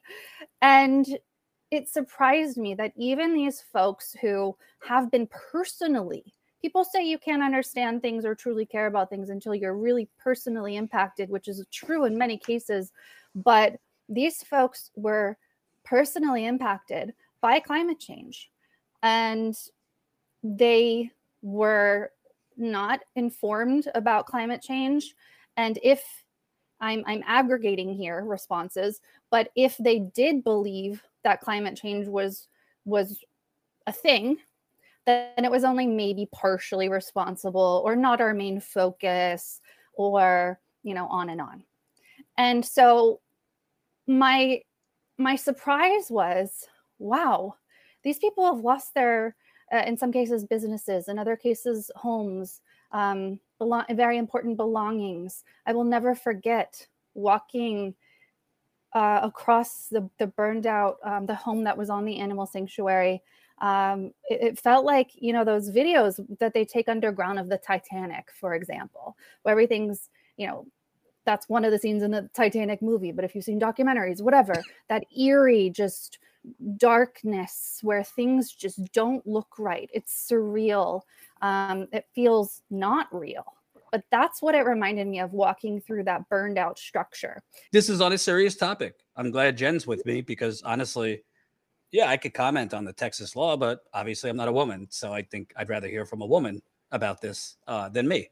And 0.61 1.07
it 1.71 1.87
surprised 1.87 2.57
me 2.57 2.75
that 2.75 2.91
even 2.97 3.33
these 3.33 3.61
folks 3.61 4.13
who 4.19 4.57
have 4.85 5.09
been 5.09 5.27
personally, 5.27 6.33
people 6.61 6.83
say 6.83 7.07
you 7.07 7.17
can't 7.17 7.41
understand 7.41 8.01
things 8.01 8.25
or 8.25 8.35
truly 8.35 8.65
care 8.65 8.87
about 8.87 9.09
things 9.09 9.29
until 9.29 9.55
you're 9.55 9.77
really 9.77 10.09
personally 10.19 10.75
impacted, 10.75 11.29
which 11.29 11.47
is 11.47 11.65
true 11.71 12.03
in 12.03 12.17
many 12.17 12.37
cases. 12.37 12.91
But 13.35 13.77
these 14.09 14.43
folks 14.43 14.91
were 14.97 15.37
personally 15.85 16.45
impacted 16.45 17.13
by 17.39 17.61
climate 17.61 18.01
change. 18.01 18.51
And 19.01 19.57
they 20.43 21.11
were 21.41 22.11
not 22.57 23.01
informed 23.15 23.87
about 23.95 24.25
climate 24.25 24.61
change 24.61 25.15
and 25.57 25.79
if 25.83 26.03
I'm, 26.81 27.03
I'm 27.07 27.23
aggregating 27.25 27.93
here 27.93 28.23
responses 28.23 29.01
but 29.31 29.49
if 29.55 29.77
they 29.77 29.99
did 29.99 30.43
believe 30.43 31.01
that 31.23 31.41
climate 31.41 31.77
change 31.77 32.07
was 32.07 32.47
was 32.85 33.23
a 33.87 33.91
thing 33.91 34.37
then 35.05 35.45
it 35.45 35.51
was 35.51 35.63
only 35.63 35.85
maybe 35.85 36.27
partially 36.31 36.89
responsible 36.89 37.81
or 37.85 37.95
not 37.95 38.21
our 38.21 38.33
main 38.33 38.59
focus 38.59 39.61
or, 39.93 40.59
you 40.83 40.93
know, 40.93 41.07
on 41.07 41.29
and 41.29 41.39
on. 41.39 41.63
And 42.37 42.65
so 42.65 43.21
my 44.07 44.61
my 45.17 45.35
surprise 45.35 46.07
was, 46.09 46.65
wow, 46.99 47.55
these 48.03 48.19
people 48.19 48.45
have 48.45 48.63
lost 48.63 48.93
their 48.93 49.35
uh, 49.75 49.83
in 49.85 49.97
some 49.97 50.11
cases 50.11 50.45
businesses 50.45 51.07
in 51.07 51.19
other 51.19 51.35
cases 51.35 51.91
homes 51.95 52.61
um, 52.91 53.39
belong- 53.57 53.85
very 53.91 54.17
important 54.17 54.57
belongings. 54.57 55.43
I 55.65 55.73
will 55.73 55.83
never 55.83 56.15
forget 56.15 56.87
walking 57.13 57.93
uh, 58.93 59.19
across 59.23 59.87
the, 59.87 60.09
the 60.17 60.27
burned 60.27 60.65
out 60.65 60.97
um, 61.03 61.25
the 61.25 61.35
home 61.35 61.63
that 61.65 61.77
was 61.77 61.89
on 61.89 62.05
the 62.05 62.17
animal 62.19 62.45
sanctuary. 62.45 63.21
Um, 63.59 64.11
it, 64.29 64.41
it, 64.41 64.59
felt 64.59 64.85
like 64.85 65.11
you 65.15 65.31
know 65.31 65.45
those 65.45 65.69
videos 65.69 66.25
that 66.39 66.53
they 66.53 66.65
take 66.65 66.89
underground 66.89 67.39
of 67.39 67.47
the 67.47 67.57
titanic 67.57 68.29
for 68.37 68.53
example 68.53 69.15
where 69.43 69.53
everything's 69.53 70.09
you 70.35 70.45
know 70.45 70.65
that's 71.23 71.47
one 71.47 71.63
of 71.63 71.71
the 71.71 71.79
scenes 71.79 72.03
in 72.03 72.11
the 72.11 72.29
titanic 72.33 72.81
movie 72.81 73.13
but 73.13 73.23
if 73.23 73.33
you've 73.33 73.45
seen 73.45 73.57
documentaries 73.57 74.21
whatever 74.21 74.61
that 74.89 75.05
eerie 75.17 75.69
just 75.69 76.19
darkness 76.77 77.79
where 77.81 78.03
things 78.03 78.51
just 78.51 78.91
don't 78.93 79.25
look 79.27 79.57
right 79.57 79.89
it's 79.93 80.29
surreal 80.29 81.01
um, 81.41 81.87
it 81.91 82.05
feels 82.13 82.61
not 82.69 83.07
real 83.13 83.45
but 83.91 84.03
that's 84.11 84.41
what 84.41 84.55
it 84.55 84.65
reminded 84.65 85.07
me 85.07 85.19
of 85.19 85.31
walking 85.33 85.79
through 85.79 86.03
that 86.03 86.27
burned 86.29 86.57
out 86.57 86.77
structure 86.77 87.41
this 87.71 87.89
is 87.89 88.01
on 88.01 88.13
a 88.13 88.17
serious 88.17 88.55
topic 88.55 88.95
i'm 89.15 89.31
glad 89.31 89.57
jen's 89.57 89.87
with 89.87 90.05
me 90.05 90.21
because 90.21 90.61
honestly 90.63 91.21
yeah, 91.95 92.09
I 92.09 92.17
could 92.17 92.33
comment 92.33 92.73
on 92.73 92.83
the 92.83 92.91
Texas 92.91 93.37
law, 93.37 93.55
but 93.55 93.85
obviously 93.93 94.29
I'm 94.29 94.35
not 94.35 94.49
a 94.49 94.51
woman, 94.51 94.85
so 94.89 95.13
I 95.13 95.21
think 95.21 95.53
I'd 95.55 95.69
rather 95.69 95.87
hear 95.87 96.05
from 96.05 96.21
a 96.21 96.25
woman 96.25 96.61
about 96.91 97.21
this 97.21 97.55
uh, 97.67 97.87
than 97.87 98.05
me. 98.05 98.29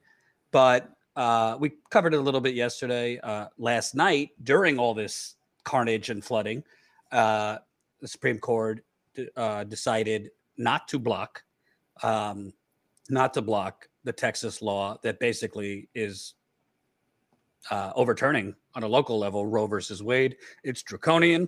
But 0.52 0.90
uh, 1.16 1.56
we 1.58 1.72
covered 1.90 2.14
it 2.14 2.18
a 2.18 2.22
little 2.22 2.42
bit 2.42 2.56
yesterday. 2.56 3.20
Uh, 3.20 3.48
last 3.58 3.96
night, 3.96 4.32
during 4.44 4.80
all 4.80 4.94
this 4.94 5.36
carnage 5.64 6.10
and 6.10 6.24
flooding, 6.24 6.62
uh, 7.14 7.60
the 8.04 8.08
Supreme 8.08 8.38
Court 8.38 8.84
uh, 9.36 9.64
decided 9.64 10.30
not 10.58 10.88
to 10.90 11.00
block, 11.00 11.42
um, 12.04 12.54
not 13.10 13.34
to 13.34 13.42
block 13.42 13.88
the 14.04 14.14
Texas 14.14 14.62
law 14.62 15.00
that 15.02 15.20
basically 15.20 15.90
is 15.96 16.36
uh, 17.72 17.94
overturning 17.96 18.54
on 18.76 18.84
a 18.84 18.88
local 18.88 19.18
level 19.18 19.48
Roe 19.48 19.66
versus 19.66 20.04
Wade. 20.04 20.36
It's 20.64 20.84
draconian 20.84 21.48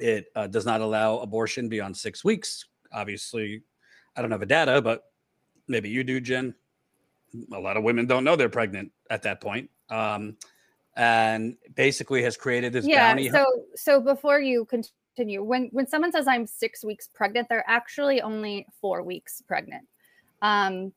it 0.00 0.26
uh, 0.34 0.46
does 0.46 0.66
not 0.66 0.80
allow 0.80 1.18
abortion 1.18 1.68
beyond 1.68 1.96
six 1.96 2.24
weeks. 2.24 2.66
Obviously, 2.92 3.62
I 4.16 4.22
don't 4.22 4.30
have 4.30 4.40
the 4.40 4.46
data, 4.46 4.80
but 4.82 5.04
maybe 5.68 5.88
you 5.88 6.02
do, 6.02 6.20
Jen. 6.20 6.54
A 7.52 7.58
lot 7.58 7.76
of 7.76 7.84
women 7.84 8.06
don't 8.06 8.24
know 8.24 8.34
they're 8.34 8.48
pregnant 8.48 8.90
at 9.10 9.22
that 9.22 9.40
point. 9.40 9.70
Um, 9.88 10.36
and 10.96 11.56
basically 11.74 12.22
has 12.22 12.36
created 12.36 12.72
this 12.72 12.86
yeah, 12.86 13.10
bounty. 13.10 13.30
So, 13.30 13.46
so 13.76 14.00
before 14.00 14.40
you 14.40 14.64
continue, 14.64 14.92
when 15.18 15.68
when 15.72 15.86
someone 15.86 16.12
says 16.12 16.26
I'm 16.26 16.46
six 16.46 16.84
weeks 16.84 17.08
pregnant, 17.12 17.48
they're 17.48 17.68
actually 17.68 18.22
only 18.22 18.66
four 18.80 19.02
weeks 19.02 19.42
pregnant. 19.46 19.86
Um, 20.42 20.92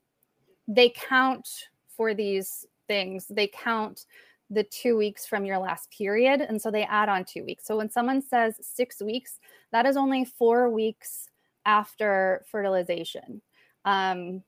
they 0.67 0.89
count 0.89 1.47
for 1.95 2.13
these 2.13 2.65
things. 2.87 3.27
They 3.29 3.47
count 3.47 4.05
the 4.49 4.63
two 4.63 4.97
weeks 4.97 5.25
from 5.25 5.45
your 5.45 5.57
last 5.57 5.89
period. 5.91 6.41
And 6.41 6.61
so 6.61 6.69
they 6.69 6.83
add 6.83 7.09
on 7.09 7.25
two 7.25 7.43
weeks. 7.43 7.65
So 7.65 7.77
when 7.77 7.89
someone 7.89 8.21
says 8.21 8.55
six 8.61 9.01
weeks, 9.01 9.39
that 9.71 9.85
is 9.85 9.97
only 9.97 10.25
four 10.25 10.69
weeks 10.69 11.29
after 11.65 12.45
fertilization. 12.49 13.41
Um, 13.85 14.43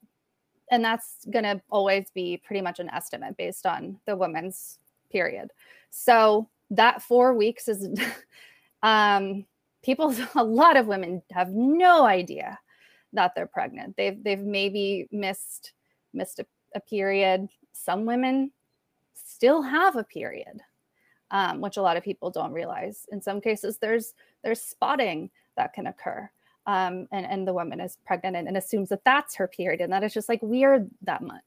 and 0.71 0.83
that's 0.83 1.25
going 1.31 1.43
to 1.43 1.61
always 1.69 2.09
be 2.13 2.41
pretty 2.43 2.61
much 2.61 2.79
an 2.79 2.89
estimate 2.89 3.37
based 3.37 3.65
on 3.65 3.99
the 4.05 4.15
woman's 4.15 4.79
period. 5.11 5.51
So 5.91 6.49
that 6.71 7.01
four 7.01 7.33
weeks 7.33 7.67
is, 7.67 7.87
um, 8.83 9.45
people, 9.85 10.13
a 10.35 10.43
lot 10.43 10.75
of 10.75 10.87
women 10.87 11.21
have 11.31 11.51
no 11.51 12.05
idea 12.05 12.59
that 13.13 13.33
they're 13.35 13.47
pregnant. 13.47 13.95
They've, 13.95 14.21
they've 14.21 14.39
maybe 14.39 15.07
missed, 15.11 15.71
missed 16.13 16.39
a, 16.39 16.45
a 16.73 16.79
period. 16.79 17.47
Some 17.71 18.05
women 18.05 18.51
still 19.13 19.61
have 19.61 19.95
a 19.95 20.03
period, 20.03 20.61
um, 21.31 21.61
which 21.61 21.77
a 21.77 21.81
lot 21.81 21.97
of 21.97 22.03
people 22.03 22.29
don't 22.29 22.51
realize. 22.51 23.05
In 23.11 23.21
some 23.21 23.39
cases, 23.39 23.77
there's 23.77 24.13
there's 24.43 24.61
spotting 24.61 25.29
that 25.57 25.73
can 25.73 25.87
occur, 25.87 26.29
um, 26.67 27.07
and 27.11 27.25
and 27.25 27.47
the 27.47 27.53
woman 27.53 27.79
is 27.79 27.97
pregnant 28.05 28.35
and, 28.35 28.47
and 28.47 28.57
assumes 28.57 28.89
that 28.89 29.03
that's 29.03 29.35
her 29.35 29.47
period, 29.47 29.81
and 29.81 29.91
that 29.91 30.03
is 30.03 30.13
just 30.13 30.29
like 30.29 30.41
weird 30.41 30.89
that 31.01 31.21
month. 31.21 31.43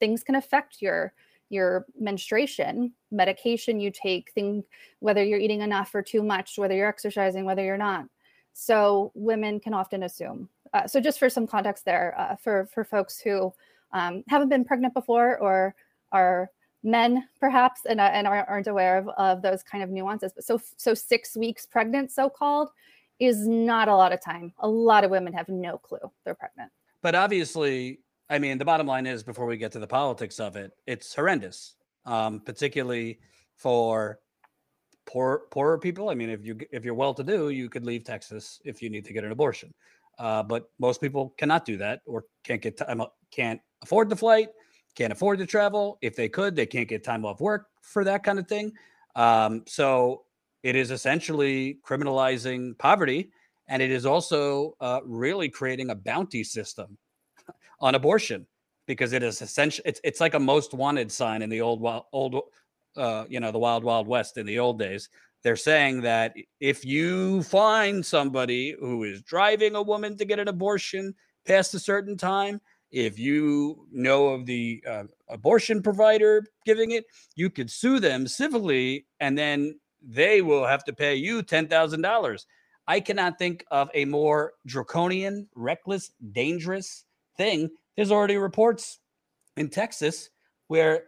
Things 0.00 0.22
can 0.22 0.34
affect 0.34 0.80
your 0.80 1.12
your 1.50 1.86
menstruation, 1.98 2.92
medication 3.10 3.80
you 3.80 3.90
take, 3.90 4.32
thing 4.32 4.64
whether 5.00 5.24
you're 5.24 5.38
eating 5.38 5.62
enough 5.62 5.94
or 5.94 6.02
too 6.02 6.22
much, 6.22 6.58
whether 6.58 6.74
you're 6.74 6.88
exercising, 6.88 7.44
whether 7.44 7.64
you're 7.64 7.76
not. 7.78 8.06
So 8.52 9.12
women 9.14 9.60
can 9.60 9.74
often 9.74 10.02
assume. 10.02 10.48
Uh, 10.74 10.86
so 10.86 11.00
just 11.00 11.18
for 11.18 11.30
some 11.30 11.46
context 11.46 11.84
there, 11.84 12.14
uh, 12.18 12.36
for 12.36 12.66
for 12.72 12.84
folks 12.84 13.20
who 13.20 13.52
um, 13.92 14.24
haven't 14.28 14.48
been 14.48 14.64
pregnant 14.64 14.94
before 14.94 15.38
or 15.38 15.74
are 16.12 16.50
men 16.82 17.26
perhaps 17.40 17.82
and, 17.88 18.00
uh, 18.00 18.10
and 18.12 18.26
aren't 18.26 18.66
aware 18.66 18.98
of, 18.98 19.08
of 19.18 19.42
those 19.42 19.62
kind 19.62 19.82
of 19.82 19.90
nuances 19.90 20.32
but 20.32 20.44
so 20.44 20.60
so 20.76 20.94
six 20.94 21.36
weeks 21.36 21.66
pregnant 21.66 22.10
so 22.10 22.30
called 22.30 22.70
is 23.18 23.48
not 23.48 23.88
a 23.88 23.94
lot 23.94 24.12
of 24.12 24.20
time 24.22 24.52
a 24.60 24.68
lot 24.68 25.02
of 25.02 25.10
women 25.10 25.32
have 25.32 25.48
no 25.48 25.76
clue 25.76 25.98
they're 26.24 26.36
pregnant 26.36 26.70
but 27.02 27.16
obviously 27.16 27.98
i 28.30 28.38
mean 28.38 28.58
the 28.58 28.64
bottom 28.64 28.86
line 28.86 29.06
is 29.06 29.22
before 29.22 29.46
we 29.46 29.56
get 29.56 29.72
to 29.72 29.78
the 29.78 29.86
politics 29.86 30.40
of 30.40 30.56
it 30.56 30.72
it's 30.86 31.14
horrendous 31.14 31.74
um, 32.06 32.40
particularly 32.40 33.18
for 33.56 34.20
poor 35.06 35.42
poorer 35.50 35.78
people 35.78 36.10
i 36.10 36.14
mean 36.14 36.30
if 36.30 36.44
you 36.44 36.58
if 36.70 36.84
you're 36.84 36.94
well 36.94 37.14
to 37.14 37.24
do 37.24 37.50
you 37.50 37.68
could 37.68 37.84
leave 37.84 38.04
texas 38.04 38.60
if 38.64 38.82
you 38.82 38.90
need 38.90 39.04
to 39.04 39.12
get 39.12 39.24
an 39.24 39.32
abortion 39.32 39.72
uh, 40.18 40.42
but 40.42 40.70
most 40.80 41.00
people 41.00 41.32
cannot 41.38 41.64
do 41.64 41.76
that 41.76 42.00
or 42.06 42.24
can't 42.44 42.60
get 42.60 42.76
time 42.76 43.02
can't 43.30 43.60
afford 43.82 44.08
the 44.08 44.16
flight 44.16 44.48
can't 44.98 45.12
afford 45.12 45.38
to 45.38 45.46
travel. 45.46 45.96
If 46.02 46.16
they 46.16 46.28
could, 46.28 46.56
they 46.56 46.66
can't 46.66 46.88
get 46.88 47.04
time 47.04 47.24
off 47.24 47.40
work 47.40 47.66
for 47.82 48.02
that 48.02 48.24
kind 48.24 48.38
of 48.38 48.48
thing. 48.48 48.72
Um, 49.14 49.62
so 49.66 50.24
it 50.64 50.74
is 50.74 50.90
essentially 50.90 51.78
criminalizing 51.86 52.76
poverty, 52.78 53.30
and 53.68 53.80
it 53.80 53.92
is 53.92 54.04
also 54.04 54.74
uh, 54.80 54.98
really 55.04 55.48
creating 55.48 55.90
a 55.90 55.94
bounty 55.94 56.42
system 56.42 56.98
on 57.80 57.94
abortion 57.94 58.46
because 58.86 59.12
it 59.12 59.22
is 59.22 59.40
essential. 59.42 59.82
It's 59.86 60.00
it's 60.02 60.20
like 60.20 60.34
a 60.34 60.40
most 60.40 60.74
wanted 60.74 61.12
sign 61.12 61.42
in 61.42 61.50
the 61.50 61.60
old 61.60 61.82
old 62.12 62.40
uh, 62.96 63.24
you 63.28 63.40
know 63.40 63.52
the 63.52 63.58
wild 63.58 63.84
wild 63.84 64.08
west 64.08 64.36
in 64.36 64.46
the 64.46 64.58
old 64.58 64.78
days. 64.78 65.08
They're 65.44 65.56
saying 65.56 66.00
that 66.00 66.34
if 66.58 66.84
you 66.84 67.42
find 67.44 68.04
somebody 68.04 68.74
who 68.78 69.04
is 69.04 69.22
driving 69.22 69.76
a 69.76 69.82
woman 69.82 70.16
to 70.16 70.24
get 70.24 70.40
an 70.40 70.48
abortion 70.48 71.14
past 71.46 71.74
a 71.74 71.78
certain 71.78 72.16
time, 72.16 72.60
if 72.90 73.18
you 73.18 73.86
know 73.92 74.28
of 74.28 74.46
the 74.46 74.82
uh, 74.88 75.04
abortion 75.28 75.80
provider 75.80 76.44
giving 76.64 76.90
it, 76.90 77.04
you 77.36 77.50
could 77.50 77.70
sue 77.70 78.00
them 78.00 78.26
civilly 78.26 79.06
and 79.20 79.38
then 79.38 79.78
they 80.02 80.42
will 80.42 80.66
have 80.66 80.84
to 80.84 80.92
pay 80.92 81.14
you 81.14 81.42
$10,000. 81.42 82.46
I 82.86 83.00
cannot 83.00 83.38
think 83.38 83.64
of 83.70 83.90
a 83.94 84.04
more 84.06 84.54
draconian, 84.66 85.48
reckless, 85.54 86.10
dangerous 86.32 87.04
thing. 87.38 87.70
There's 87.96 88.12
already 88.12 88.36
reports 88.36 88.98
in 89.56 89.70
Texas 89.70 90.30
where 90.66 91.04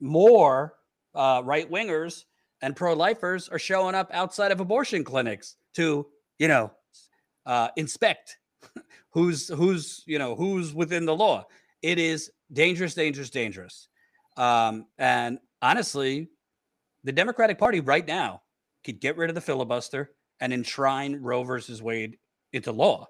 more 0.00 0.74
uh, 1.14 1.42
right 1.44 1.70
wingers 1.70 2.24
and 2.62 2.74
pro 2.74 2.94
lifers 2.94 3.48
are 3.48 3.58
showing 3.58 3.94
up 3.94 4.08
outside 4.12 4.52
of 4.52 4.60
abortion 4.60 5.04
clinics 5.04 5.56
to, 5.74 6.06
you 6.38 6.48
know, 6.48 6.70
uh, 7.44 7.68
inspect 7.76 8.38
who's 9.10 9.48
who's 9.48 10.02
you 10.06 10.18
know 10.18 10.34
who's 10.34 10.72
within 10.72 11.04
the 11.04 11.14
law. 11.14 11.44
It 11.82 11.98
is 11.98 12.30
dangerous, 12.52 12.94
dangerous, 12.94 13.30
dangerous. 13.30 13.88
Um, 14.36 14.86
and 14.98 15.38
honestly, 15.60 16.28
the 17.04 17.12
Democratic 17.12 17.58
Party 17.58 17.80
right 17.80 18.06
now 18.06 18.42
could 18.84 19.00
get 19.00 19.16
rid 19.16 19.28
of 19.28 19.34
the 19.34 19.40
filibuster 19.40 20.12
and 20.40 20.52
enshrine 20.52 21.16
Roe 21.20 21.42
versus 21.42 21.82
Wade 21.82 22.18
into 22.52 22.72
law. 22.72 23.08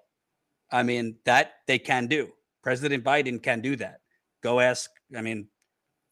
I 0.71 0.83
mean, 0.83 1.17
that 1.25 1.52
they 1.67 1.79
can 1.79 2.07
do. 2.07 2.33
President 2.62 3.04
Biden 3.04 3.42
can 3.42 3.61
do 3.61 3.76
that. 3.76 4.00
Go 4.42 4.61
ask. 4.61 4.90
I 5.16 5.23
mean, 5.23 5.49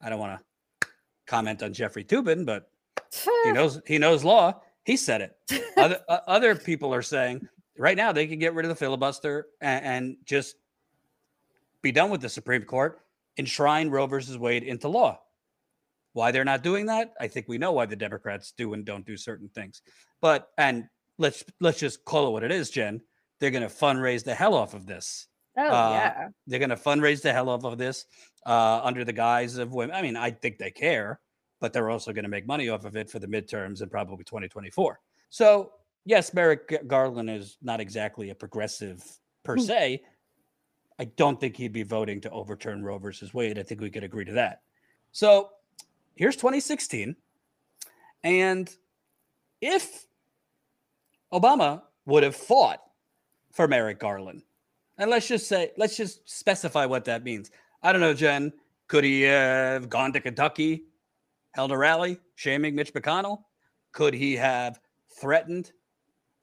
I 0.00 0.08
don't 0.08 0.20
want 0.20 0.38
to 0.38 0.88
comment 1.26 1.62
on 1.62 1.72
Jeffrey 1.72 2.04
Toobin, 2.04 2.44
but 2.44 2.70
he 3.44 3.52
knows 3.52 3.80
he 3.86 3.98
knows 3.98 4.24
law. 4.24 4.60
He 4.84 4.96
said 4.96 5.20
it. 5.20 5.62
other, 5.76 6.00
uh, 6.08 6.18
other 6.26 6.54
people 6.54 6.92
are 6.94 7.02
saying 7.02 7.46
right 7.78 7.96
now 7.96 8.12
they 8.12 8.26
can 8.26 8.38
get 8.38 8.54
rid 8.54 8.64
of 8.64 8.70
the 8.70 8.76
filibuster 8.76 9.46
and, 9.60 9.84
and 9.84 10.16
just 10.24 10.56
be 11.82 11.92
done 11.92 12.10
with 12.10 12.20
the 12.20 12.28
Supreme 12.28 12.62
Court, 12.62 13.00
enshrine 13.36 13.88
Roe 13.88 14.06
versus 14.06 14.36
Wade 14.36 14.62
into 14.62 14.88
law. 14.88 15.20
Why 16.12 16.32
they're 16.32 16.44
not 16.44 16.62
doing 16.62 16.86
that, 16.86 17.14
I 17.20 17.28
think 17.28 17.46
we 17.46 17.58
know 17.58 17.72
why 17.72 17.86
the 17.86 17.96
Democrats 17.96 18.52
do 18.56 18.74
and 18.74 18.84
don't 18.84 19.06
do 19.06 19.16
certain 19.16 19.48
things. 19.48 19.82
But 20.20 20.48
and 20.58 20.88
let's 21.18 21.44
let's 21.60 21.78
just 21.78 22.04
call 22.04 22.26
it 22.26 22.30
what 22.32 22.42
it 22.42 22.50
is, 22.50 22.70
Jen. 22.70 23.00
They're 23.38 23.50
going 23.50 23.62
to 23.62 23.74
fundraise 23.74 24.24
the 24.24 24.34
hell 24.34 24.54
off 24.54 24.74
of 24.74 24.86
this. 24.86 25.28
Oh 25.60 25.72
Uh, 25.74 25.90
yeah. 25.90 26.28
They're 26.46 26.58
going 26.58 26.70
to 26.70 26.76
fundraise 26.76 27.22
the 27.22 27.32
hell 27.32 27.48
off 27.48 27.64
of 27.64 27.78
this 27.78 28.06
uh, 28.46 28.80
under 28.82 29.04
the 29.04 29.12
guise 29.12 29.56
of 29.56 29.72
women. 29.72 29.94
I 29.94 30.02
mean, 30.02 30.16
I 30.16 30.30
think 30.30 30.58
they 30.58 30.70
care, 30.70 31.20
but 31.60 31.72
they're 31.72 31.90
also 31.90 32.12
going 32.12 32.22
to 32.24 32.28
make 32.30 32.46
money 32.46 32.68
off 32.68 32.84
of 32.84 32.96
it 32.96 33.10
for 33.10 33.18
the 33.18 33.26
midterms 33.26 33.80
and 33.82 33.90
probably 33.90 34.24
2024. 34.24 34.98
So, 35.28 35.72
yes, 36.04 36.32
Merrick 36.34 36.86
Garland 36.86 37.28
is 37.30 37.58
not 37.62 37.80
exactly 37.80 38.30
a 38.30 38.34
progressive 38.34 39.04
per 39.42 39.54
Hmm. 39.56 39.60
se. 39.62 40.02
I 40.98 41.04
don't 41.04 41.40
think 41.40 41.56
he'd 41.56 41.72
be 41.72 41.82
voting 41.82 42.20
to 42.22 42.30
overturn 42.30 42.82
Roe 42.82 42.98
versus 42.98 43.32
Wade. 43.32 43.58
I 43.58 43.62
think 43.62 43.80
we 43.80 43.90
could 43.90 44.04
agree 44.04 44.24
to 44.26 44.32
that. 44.32 44.62
So, 45.12 45.50
here's 46.16 46.36
2016. 46.36 47.16
And 48.22 48.74
if 49.62 50.06
Obama 51.32 51.82
would 52.06 52.22
have 52.22 52.36
fought 52.36 52.82
for 53.52 53.66
Merrick 53.68 53.98
Garland, 53.98 54.42
and 55.00 55.10
let's 55.10 55.26
just 55.26 55.48
say, 55.48 55.72
let's 55.78 55.96
just 55.96 56.28
specify 56.28 56.84
what 56.84 57.06
that 57.06 57.24
means. 57.24 57.50
I 57.82 57.90
don't 57.90 58.02
know, 58.02 58.14
Jen. 58.14 58.52
Could 58.86 59.02
he 59.02 59.22
have 59.22 59.88
gone 59.88 60.12
to 60.12 60.20
Kentucky, 60.20 60.84
held 61.52 61.72
a 61.72 61.78
rally 61.78 62.18
shaming 62.34 62.74
Mitch 62.74 62.92
McConnell? 62.92 63.44
Could 63.92 64.12
he 64.12 64.36
have 64.36 64.78
threatened 65.18 65.72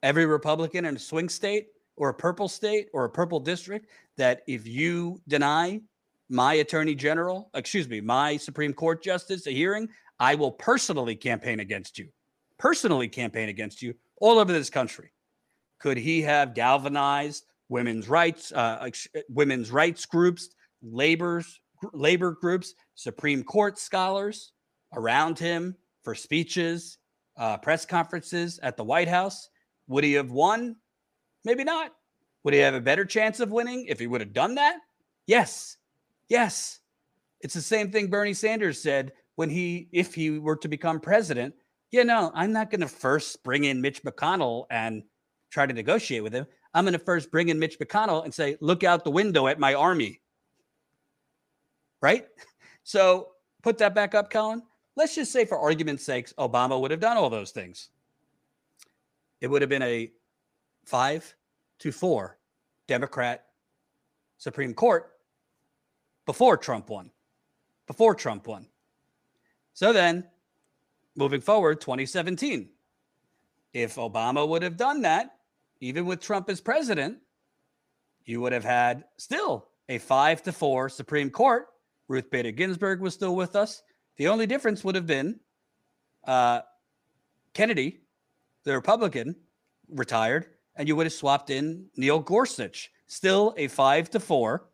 every 0.01 0.25
Republican 0.25 0.85
in 0.85 0.95
a 0.95 0.99
swing 0.99 1.29
state 1.29 1.67
or 1.97 2.09
a 2.09 2.13
purple 2.13 2.47
state 2.47 2.87
or 2.93 3.05
a 3.05 3.09
purple 3.09 3.39
district 3.39 3.89
that 4.17 4.41
if 4.47 4.67
you 4.67 5.21
deny 5.27 5.79
my 6.29 6.55
attorney 6.55 6.95
general, 6.95 7.51
excuse 7.53 7.87
me, 7.87 8.01
my 8.01 8.37
Supreme 8.37 8.73
Court 8.73 9.03
justice 9.03 9.45
a 9.45 9.51
hearing, 9.51 9.87
I 10.19 10.33
will 10.33 10.51
personally 10.51 11.15
campaign 11.15 11.59
against 11.59 11.99
you, 11.99 12.09
personally 12.57 13.07
campaign 13.07 13.49
against 13.49 13.83
you 13.83 13.93
all 14.19 14.39
over 14.39 14.51
this 14.51 14.71
country. 14.71 15.11
Could 15.77 15.97
he 15.97 16.23
have 16.23 16.55
galvanized 16.55 17.45
women's 17.69 18.07
rights, 18.07 18.51
uh, 18.51 18.89
women's 19.29 19.71
rights 19.71 20.05
groups, 20.05 20.50
labor's 20.81 21.59
labor 21.93 22.31
groups, 22.31 22.74
Supreme 22.95 23.43
Court 23.43 23.77
scholars 23.77 24.53
around 24.93 25.38
him 25.38 25.75
for 26.03 26.15
speeches, 26.15 26.97
uh, 27.38 27.57
press 27.57 27.86
conferences 27.86 28.59
at 28.63 28.77
the 28.77 28.83
White 28.83 29.07
House? 29.07 29.50
Would 29.88 30.03
he 30.03 30.13
have 30.13 30.31
won? 30.31 30.75
Maybe 31.45 31.63
not. 31.63 31.91
Would 32.43 32.53
he 32.53 32.59
have 32.62 32.74
a 32.74 32.81
better 32.81 33.05
chance 33.05 33.39
of 33.39 33.51
winning 33.51 33.86
if 33.88 34.00
he 34.00 34.07
would 34.07 34.21
have 34.21 34.33
done 34.33 34.55
that? 34.55 34.77
Yes. 35.27 35.77
Yes. 36.29 36.79
It's 37.41 37.53
the 37.53 37.62
same 37.62 37.91
thing 37.91 38.07
Bernie 38.07 38.33
Sanders 38.33 38.81
said 38.81 39.12
when 39.36 39.50
he, 39.50 39.89
if 39.91 40.13
he 40.13 40.39
were 40.39 40.55
to 40.57 40.67
become 40.67 41.00
president. 41.00 41.53
Yeah, 41.91 42.03
no, 42.03 42.31
I'm 42.33 42.51
not 42.51 42.69
going 42.69 42.81
to 42.81 42.88
first 42.88 43.43
bring 43.43 43.65
in 43.65 43.81
Mitch 43.81 44.03
McConnell 44.03 44.65
and 44.69 45.03
try 45.51 45.65
to 45.65 45.74
negotiate 45.74 46.24
with 46.24 46.33
him. 46.33 46.47
I'm 46.74 46.83
going 46.83 46.93
to 46.93 47.00
first 47.00 47.31
bring 47.31 47.50
in 47.50 47.59
Mitch 47.59 47.79
McConnell 47.79 48.24
and 48.24 48.33
say, 48.33 48.57
look 48.62 48.83
out 48.83 49.03
the 49.03 49.12
window 49.12 49.47
at 49.47 49.59
my 49.59 49.74
army. 49.74 50.21
Right? 52.01 52.27
So 52.83 53.31
put 53.63 53.77
that 53.79 53.93
back 53.93 54.15
up, 54.15 54.31
Colin. 54.31 54.63
Let's 54.95 55.13
just 55.13 55.33
say, 55.33 55.43
for 55.43 55.59
argument's 55.59 56.05
sakes, 56.05 56.31
Obama 56.39 56.79
would 56.79 56.89
have 56.89 57.01
done 57.01 57.17
all 57.17 57.29
those 57.29 57.51
things. 57.51 57.89
It 59.41 59.47
would 59.47 59.62
have 59.62 59.67
been 59.67 59.81
a 59.81 60.09
five 60.86 61.36
to 61.79 61.91
four 61.91 62.38
Democrat 62.88 63.47
Supreme 64.38 64.74
Court 64.74 65.12
before 66.25 66.55
Trump 66.55 66.89
won. 66.89 67.12
Before 67.88 68.15
Trump 68.15 68.47
won. 68.47 68.67
So 69.74 69.91
then, 69.91 70.24
moving 71.15 71.41
forward, 71.41 71.81
2017, 71.81 72.69
if 73.74 73.95
Obama 73.95 74.47
would 74.47 74.63
have 74.63 74.77
done 74.77 75.01
that, 75.01 75.37
even 75.79 76.05
with 76.05 76.19
Trump 76.19 76.50
as 76.50 76.62
president, 76.62 77.17
you 78.25 78.41
would 78.41 78.53
have 78.53 78.63
had 78.63 79.05
still 79.17 79.67
a 79.89 79.98
five 79.98 80.43
to 80.43 80.51
four 80.51 80.89
Supreme 80.89 81.29
Court. 81.29 81.67
Ruth 82.07 82.29
Bader 82.29 82.51
Ginsburg 82.51 83.01
was 83.01 83.13
still 83.13 83.36
with 83.36 83.55
us. 83.55 83.84
The 84.17 84.28
only 84.28 84.47
difference 84.47 84.84
would 84.84 84.95
have 84.95 85.08
been 85.08 85.39
uh, 86.25 86.62
Kennedy, 87.54 88.01
the 88.63 88.73
Republican, 88.73 89.36
retired, 89.89 90.47
and 90.75 90.88
you 90.88 90.95
would 90.95 91.06
have 91.06 91.13
swapped 91.13 91.49
in 91.49 91.88
Neil 91.95 92.19
Gorsuch, 92.19 92.91
still 93.08 93.54
a 93.58 93.67
five 93.67 94.10
to 94.12 94.19
four 94.19 94.69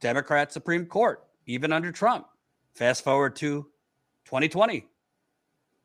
Democrat 0.00 0.52
Supreme 0.52 0.86
Court, 0.86 1.24
even 1.46 1.72
under 1.72 1.92
Trump. 1.92 2.26
Fast 2.74 3.04
forward 3.04 3.36
to 3.36 3.66
2020. 4.24 4.86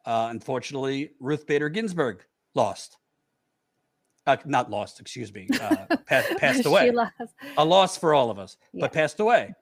Uh, 0.06 0.28
unfortunately, 0.32 1.12
Ruth 1.20 1.46
Bader 1.46 1.70
Ginsburg 1.70 2.26
lost. 2.56 2.98
Uh, 4.28 4.36
not 4.46 4.70
lost, 4.70 5.00
excuse 5.00 5.34
me, 5.34 5.48
uh, 5.62 5.96
passed, 6.06 6.38
passed 6.38 6.66
away. 6.66 6.92
A 7.58 7.64
loss 7.66 7.98
for 7.98 8.14
all 8.14 8.30
of 8.30 8.38
us, 8.38 8.58
Yeah. 8.74 8.82
but 8.82 8.92
passed 8.94 9.22
away. 9.22 9.56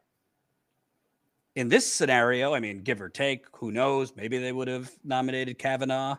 In 1.55 1.69
this 1.69 1.89
scenario, 1.91 2.53
I 2.53 2.59
mean, 2.59 2.79
give 2.81 2.99
or 2.99 3.07
take, 3.07 3.45
who 3.53 3.71
knows? 3.71 4.13
Maybe 4.15 4.39
they 4.39 4.51
would 4.51 4.67
have 4.67 4.91
nominated 5.03 5.59
Kavanaugh 5.59 6.17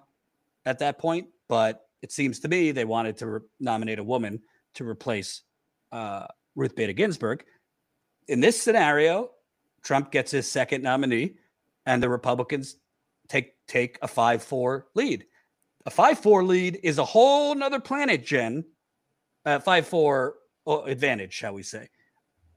at 0.64 0.78
that 0.78 0.98
point, 0.98 1.26
but 1.48 1.88
it 2.02 2.12
seems 2.12 2.38
to 2.40 2.48
me 2.48 2.70
they 2.70 2.84
wanted 2.84 3.16
to 3.18 3.26
re- 3.26 3.40
nominate 3.58 3.98
a 3.98 4.04
woman 4.04 4.40
to 4.74 4.88
replace 4.88 5.42
uh, 5.90 6.26
Ruth 6.54 6.74
Bader 6.76 6.92
Ginsburg. 6.92 7.44
In 8.28 8.40
this 8.40 8.60
scenario, 8.60 9.32
Trump 9.82 10.12
gets 10.12 10.30
his 10.30 10.50
second 10.50 10.82
nominee, 10.82 11.34
and 11.84 12.02
the 12.02 12.08
Republicans 12.08 12.76
take 13.28 13.54
take 13.66 13.98
a 14.02 14.08
five 14.08 14.42
four 14.42 14.86
lead. 14.94 15.26
A 15.86 15.90
five 15.90 16.18
four 16.18 16.42
lead 16.42 16.80
is 16.82 16.98
a 16.98 17.04
whole 17.04 17.54
nother 17.54 17.80
planet, 17.80 18.24
Jen. 18.24 18.64
Uh, 19.44 19.60
five 19.60 19.86
four 19.86 20.34
oh, 20.66 20.82
advantage, 20.82 21.32
shall 21.32 21.54
we 21.54 21.62
say, 21.62 21.88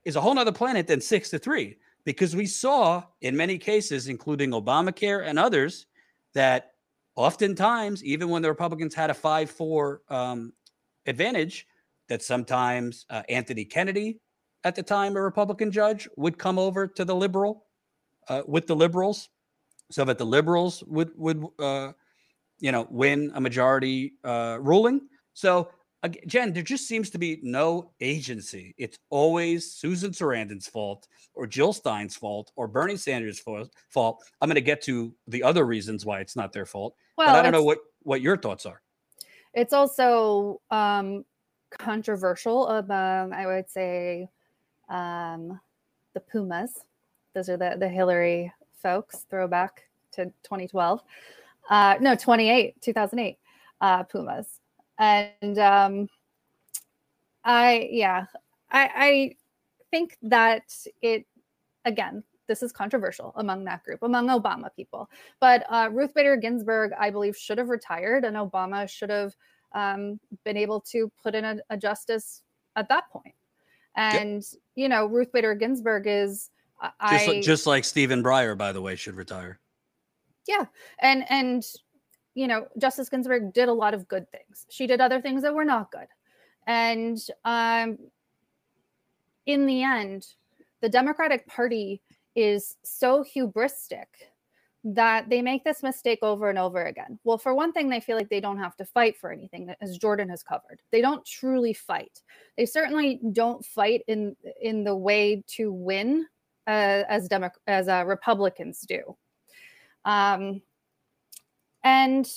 is 0.04 0.16
a 0.16 0.20
whole 0.20 0.34
nother 0.34 0.52
planet 0.52 0.88
than 0.88 1.00
six 1.00 1.30
to 1.30 1.38
three 1.38 1.76
because 2.04 2.34
we 2.34 2.46
saw 2.46 3.04
in 3.20 3.36
many 3.36 3.56
cases, 3.56 4.08
including 4.08 4.50
Obamacare 4.50 5.24
and 5.24 5.38
others, 5.38 5.86
that 6.34 6.72
oftentimes, 7.14 8.02
even 8.02 8.28
when 8.28 8.42
the 8.42 8.48
Republicans 8.48 8.94
had 8.94 9.10
a 9.10 9.14
5 9.14 9.50
4 9.50 10.02
um, 10.08 10.52
advantage, 11.06 11.68
that 12.08 12.22
sometimes 12.22 13.06
uh, 13.10 13.22
Anthony 13.28 13.64
Kennedy, 13.64 14.18
at 14.64 14.74
the 14.74 14.82
time 14.82 15.16
a 15.16 15.22
Republican 15.22 15.70
judge, 15.70 16.08
would 16.16 16.36
come 16.36 16.58
over 16.58 16.88
to 16.88 17.04
the 17.04 17.14
liberal 17.14 17.66
uh, 18.28 18.42
with 18.46 18.66
the 18.66 18.74
liberals 18.74 19.28
so 19.90 20.04
that 20.04 20.18
the 20.18 20.26
liberals 20.26 20.82
would, 20.84 21.10
would 21.16 21.44
uh, 21.60 21.92
you 22.60 22.72
know, 22.72 22.86
win 22.90 23.32
a 23.34 23.40
majority 23.40 24.14
uh, 24.24 24.58
ruling. 24.60 25.00
So, 25.32 25.70
ag- 26.04 26.22
Jen, 26.26 26.52
there 26.52 26.62
just 26.62 26.86
seems 26.86 27.10
to 27.10 27.18
be 27.18 27.40
no 27.42 27.90
agency. 28.00 28.74
It's 28.78 28.98
always 29.08 29.72
Susan 29.72 30.12
Sarandon's 30.12 30.68
fault 30.68 31.08
or 31.34 31.46
Jill 31.46 31.72
Stein's 31.72 32.16
fault 32.16 32.52
or 32.56 32.68
Bernie 32.68 32.96
Sanders' 32.96 33.40
fault. 33.40 34.22
I'm 34.40 34.48
going 34.48 34.54
to 34.54 34.60
get 34.60 34.82
to 34.82 35.12
the 35.26 35.42
other 35.42 35.64
reasons 35.64 36.04
why 36.04 36.20
it's 36.20 36.36
not 36.36 36.52
their 36.52 36.66
fault. 36.66 36.94
Well, 37.16 37.28
but 37.28 37.36
I 37.36 37.42
don't 37.42 37.52
know 37.52 37.64
what 37.64 37.78
what 38.02 38.20
your 38.20 38.36
thoughts 38.36 38.66
are. 38.66 38.80
It's 39.52 39.72
also 39.72 40.60
um, 40.70 41.24
controversial 41.70 42.68
among, 42.68 43.32
I 43.32 43.46
would 43.46 43.68
say, 43.68 44.28
um, 44.88 45.60
the 46.14 46.20
Pumas. 46.20 46.84
Those 47.34 47.48
are 47.48 47.56
the 47.56 47.76
the 47.78 47.88
Hillary 47.88 48.52
folks. 48.82 49.26
Throwback 49.30 49.84
to 50.12 50.26
2012. 50.42 51.02
Uh, 51.70 51.94
no, 52.00 52.16
28, 52.16 52.82
2008. 52.82 53.38
Uh, 53.80 54.02
Pumas, 54.02 54.60
and 54.98 55.58
um, 55.58 56.06
I 57.44 57.88
yeah, 57.90 58.26
I 58.70 58.90
I 58.94 59.36
think 59.90 60.18
that 60.22 60.64
it 61.00 61.24
again. 61.86 62.22
This 62.46 62.62
is 62.62 62.72
controversial 62.72 63.32
among 63.36 63.64
that 63.66 63.84
group, 63.84 64.02
among 64.02 64.26
Obama 64.26 64.74
people. 64.74 65.08
But 65.40 65.64
uh, 65.70 65.88
Ruth 65.92 66.12
Bader 66.12 66.36
Ginsburg, 66.36 66.90
I 66.98 67.08
believe, 67.08 67.36
should 67.36 67.56
have 67.58 67.68
retired, 67.68 68.24
and 68.24 68.36
Obama 68.36 68.86
should 68.86 69.08
have 69.08 69.34
um, 69.72 70.18
been 70.44 70.56
able 70.56 70.80
to 70.90 71.10
put 71.22 71.34
in 71.34 71.44
a, 71.44 71.58
a 71.70 71.76
justice 71.76 72.42
at 72.76 72.88
that 72.88 73.08
point. 73.10 73.34
And 73.96 74.44
you 74.74 74.90
know, 74.90 75.06
Ruth 75.06 75.32
Bader 75.32 75.54
Ginsburg 75.54 76.04
is 76.06 76.50
I 76.98 77.24
Just, 77.24 77.46
just 77.46 77.66
like 77.66 77.84
Stephen 77.84 78.22
Breyer, 78.22 78.58
by 78.58 78.72
the 78.72 78.82
way, 78.82 78.96
should 78.96 79.14
retire. 79.14 79.58
And 81.00 81.24
and 81.30 81.64
you 82.34 82.46
know, 82.46 82.66
Justice 82.78 83.08
Ginsburg 83.08 83.52
did 83.52 83.68
a 83.68 83.72
lot 83.72 83.92
of 83.92 84.06
good 84.08 84.30
things. 84.30 84.66
She 84.70 84.86
did 84.86 85.00
other 85.00 85.20
things 85.20 85.42
that 85.42 85.54
were 85.54 85.64
not 85.64 85.90
good, 85.90 86.08
and 86.66 87.18
um, 87.44 87.98
in 89.46 89.66
the 89.66 89.82
end, 89.82 90.26
the 90.80 90.88
Democratic 90.88 91.46
Party 91.46 92.00
is 92.36 92.76
so 92.82 93.24
hubristic 93.24 94.06
that 94.82 95.28
they 95.28 95.42
make 95.42 95.62
this 95.62 95.82
mistake 95.82 96.20
over 96.22 96.48
and 96.48 96.58
over 96.58 96.84
again. 96.84 97.18
Well, 97.24 97.36
for 97.36 97.54
one 97.54 97.72
thing, 97.72 97.90
they 97.90 98.00
feel 98.00 98.16
like 98.16 98.30
they 98.30 98.40
don't 98.40 98.58
have 98.58 98.76
to 98.76 98.84
fight 98.84 99.16
for 99.18 99.30
anything, 99.30 99.74
as 99.80 99.98
Jordan 99.98 100.28
has 100.30 100.42
covered. 100.42 100.80
They 100.90 101.02
don't 101.02 101.24
truly 101.26 101.74
fight. 101.74 102.22
They 102.56 102.64
certainly 102.64 103.20
don't 103.32 103.64
fight 103.64 104.02
in 104.08 104.36
in 104.60 104.84
the 104.84 104.96
way 104.96 105.44
to 105.48 105.72
win, 105.72 106.26
uh, 106.66 107.04
as 107.08 107.28
Demo- 107.28 107.50
as 107.66 107.88
uh, 107.88 108.04
Republicans 108.06 108.80
do. 108.82 109.16
Um, 110.04 110.62
and 111.84 112.28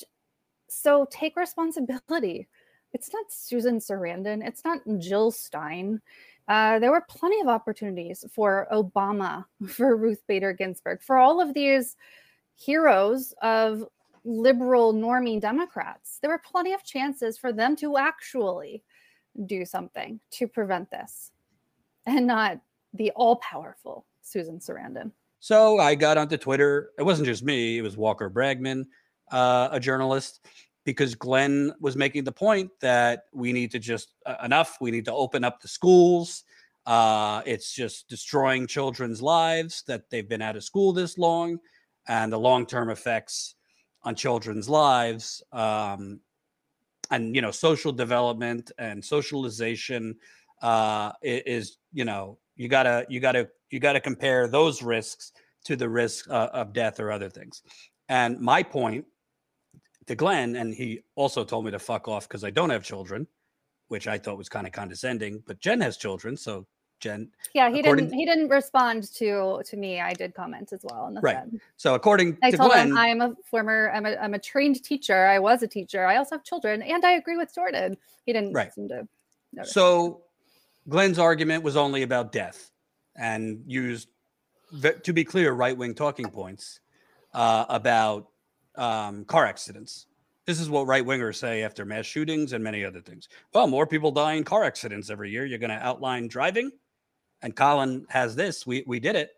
so 0.69 1.07
take 1.11 1.35
responsibility. 1.35 2.47
It's 2.93 3.11
not 3.11 3.25
Susan 3.29 3.79
Sarandon. 3.79 4.45
It's 4.45 4.63
not 4.63 4.79
Jill 4.99 5.31
Stein. 5.31 6.01
Uh, 6.47 6.79
there 6.79 6.91
were 6.91 7.05
plenty 7.09 7.39
of 7.41 7.47
opportunities 7.47 8.25
for 8.33 8.67
Obama, 8.71 9.45
for 9.67 9.95
Ruth 9.95 10.21
Bader 10.27 10.53
Ginsburg, 10.53 11.01
for 11.01 11.17
all 11.17 11.41
of 11.41 11.53
these 11.53 11.95
heroes 12.55 13.33
of 13.41 13.85
liberal 14.25 14.93
norming 14.93 15.41
Democrats. 15.41 16.19
There 16.21 16.29
were 16.29 16.41
plenty 16.45 16.73
of 16.73 16.83
chances 16.83 17.37
for 17.37 17.51
them 17.51 17.75
to 17.77 17.97
actually 17.97 18.83
do 19.45 19.65
something 19.65 20.19
to 20.31 20.47
prevent 20.47 20.91
this 20.91 21.31
and 22.05 22.27
not 22.27 22.59
the 22.93 23.11
all 23.11 23.37
powerful 23.37 24.05
Susan 24.21 24.59
Sarandon. 24.59 25.11
So 25.43 25.77
I 25.77 25.95
got 25.95 26.17
onto 26.17 26.37
Twitter. 26.37 26.91
It 26.97 27.03
wasn't 27.03 27.25
just 27.25 27.43
me, 27.43 27.77
it 27.77 27.81
was 27.81 27.97
Walker 27.97 28.29
Bragman, 28.29 28.85
uh, 29.29 29.67
a 29.73 29.77
journalist, 29.77 30.47
because 30.85 31.15
Glenn 31.15 31.73
was 31.81 31.97
making 31.97 32.23
the 32.23 32.31
point 32.31 32.71
that 32.79 33.25
we 33.33 33.51
need 33.51 33.69
to 33.71 33.79
just 33.79 34.13
uh, 34.25 34.37
enough. 34.41 34.77
We 34.79 34.89
need 34.89 35.03
to 35.03 35.11
open 35.11 35.43
up 35.43 35.59
the 35.59 35.67
schools. 35.67 36.45
Uh, 36.85 37.41
it's 37.45 37.73
just 37.73 38.07
destroying 38.07 38.67
children's 38.67 39.21
lives 39.21 39.83
that 39.85 40.09
they've 40.09 40.29
been 40.29 40.41
out 40.41 40.55
of 40.55 40.63
school 40.63 40.93
this 40.93 41.17
long 41.17 41.59
and 42.07 42.31
the 42.31 42.39
long 42.39 42.65
term 42.65 42.89
effects 42.89 43.55
on 44.03 44.15
children's 44.15 44.69
lives. 44.69 45.43
Um, 45.51 46.21
and, 47.11 47.35
you 47.35 47.41
know, 47.41 47.51
social 47.51 47.91
development 47.91 48.71
and 48.77 49.03
socialization 49.03 50.15
uh, 50.61 51.11
is, 51.21 51.79
you 51.91 52.05
know, 52.05 52.37
you 52.55 52.67
gotta, 52.67 53.05
you 53.09 53.19
gotta 53.19 53.49
you 53.73 53.79
got 53.79 53.93
to 53.93 53.99
compare 53.99 54.47
those 54.47 54.83
risks 54.83 55.33
to 55.65 55.75
the 55.75 55.89
risk 55.89 56.29
uh, 56.29 56.49
of 56.53 56.73
death 56.73 56.99
or 56.99 57.11
other 57.11 57.29
things. 57.29 57.63
And 58.07 58.39
my 58.39 58.61
point 58.61 59.05
to 60.05 60.15
Glenn, 60.15 60.57
and 60.57 60.73
he 60.73 61.01
also 61.15 61.43
told 61.43 61.65
me 61.65 61.71
to 61.71 61.79
fuck 61.79 62.07
off 62.07 62.27
because 62.27 62.43
I 62.43 62.51
don't 62.51 62.69
have 62.69 62.83
children, 62.83 63.25
which 63.87 64.07
I 64.07 64.19
thought 64.19 64.37
was 64.37 64.49
kind 64.49 64.67
of 64.67 64.73
condescending. 64.73 65.41
But 65.47 65.59
Jen 65.59 65.81
has 65.81 65.97
children, 65.97 66.37
so 66.37 66.67
Jen. 66.99 67.31
Yeah, 67.55 67.71
he 67.71 67.81
didn't. 67.81 68.13
He 68.13 68.25
didn't 68.25 68.49
respond 68.49 69.11
to 69.13 69.63
to 69.65 69.77
me. 69.77 70.01
I 70.01 70.13
did 70.13 70.35
comment 70.35 70.71
as 70.71 70.81
well 70.83 71.01
on 71.01 71.15
the 71.15 71.21
right. 71.21 71.37
Thread. 71.37 71.59
So 71.77 71.95
according 71.95 72.37
I 72.43 72.51
to 72.51 72.57
told 72.57 72.71
Glenn, 72.71 72.89
him 72.89 72.97
I'm 72.97 73.21
a 73.21 73.35
former. 73.43 73.91
I'm 73.91 74.05
a 74.05 74.15
I'm 74.17 74.35
a 74.35 74.39
trained 74.39 74.83
teacher. 74.83 75.25
I 75.25 75.39
was 75.39 75.63
a 75.63 75.67
teacher. 75.67 76.05
I 76.05 76.17
also 76.17 76.35
have 76.35 76.43
children, 76.43 76.83
and 76.83 77.03
I 77.03 77.13
agree 77.13 77.37
with 77.37 77.55
Jordan. 77.55 77.97
He 78.25 78.33
didn't 78.33 78.53
right. 78.53 78.71
seem 78.71 78.87
to. 78.89 79.07
Notice. 79.55 79.71
So 79.71 80.22
Glenn's 80.87 81.19
argument 81.19 81.63
was 81.63 81.75
only 81.75 82.03
about 82.03 82.31
death 82.31 82.71
and 83.15 83.63
used, 83.67 84.09
to 85.03 85.13
be 85.13 85.23
clear, 85.23 85.51
right 85.53 85.77
wing 85.77 85.93
talking 85.93 86.29
points 86.29 86.79
uh, 87.33 87.65
about 87.69 88.27
um, 88.75 89.25
car 89.25 89.45
accidents. 89.45 90.07
This 90.45 90.59
is 90.59 90.69
what 90.69 90.87
right 90.87 91.05
wingers 91.05 91.35
say 91.35 91.63
after 91.63 91.85
mass 91.85 92.05
shootings 92.05 92.53
and 92.53 92.63
many 92.63 92.83
other 92.83 92.99
things. 93.01 93.29
Well, 93.53 93.67
more 93.67 93.87
people 93.87 94.11
die 94.11 94.33
in 94.33 94.43
car 94.43 94.63
accidents 94.63 95.09
every 95.09 95.31
year. 95.31 95.45
You're 95.45 95.59
going 95.59 95.69
to 95.69 95.75
outline 95.75 96.27
driving, 96.27 96.71
and 97.41 97.55
Colin 97.55 98.05
has 98.09 98.35
this. 98.35 98.67
We 98.67 98.83
we 98.85 98.99
did 98.99 99.15
it. 99.15 99.31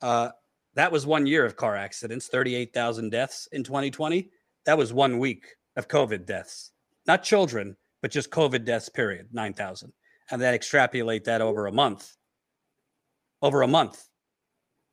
Uh, 0.00 0.30
that 0.74 0.92
was 0.92 1.06
one 1.06 1.26
year 1.26 1.44
of 1.44 1.56
car 1.56 1.76
accidents. 1.76 2.28
Thirty-eight 2.28 2.72
thousand 2.72 3.10
deaths 3.10 3.48
in 3.52 3.64
2020. 3.64 4.30
That 4.64 4.78
was 4.78 4.92
one 4.92 5.18
week 5.18 5.56
of 5.76 5.88
COVID 5.88 6.24
deaths, 6.24 6.72
not 7.06 7.22
children, 7.22 7.76
but 8.00 8.10
just 8.10 8.30
COVID 8.30 8.64
deaths. 8.64 8.88
Period. 8.88 9.28
Nine 9.32 9.52
thousand, 9.52 9.92
and 10.30 10.40
then 10.40 10.54
extrapolate 10.54 11.24
that 11.24 11.40
over 11.40 11.66
a 11.66 11.72
month 11.72 12.16
over 13.42 13.62
a 13.62 13.68
month, 13.68 14.08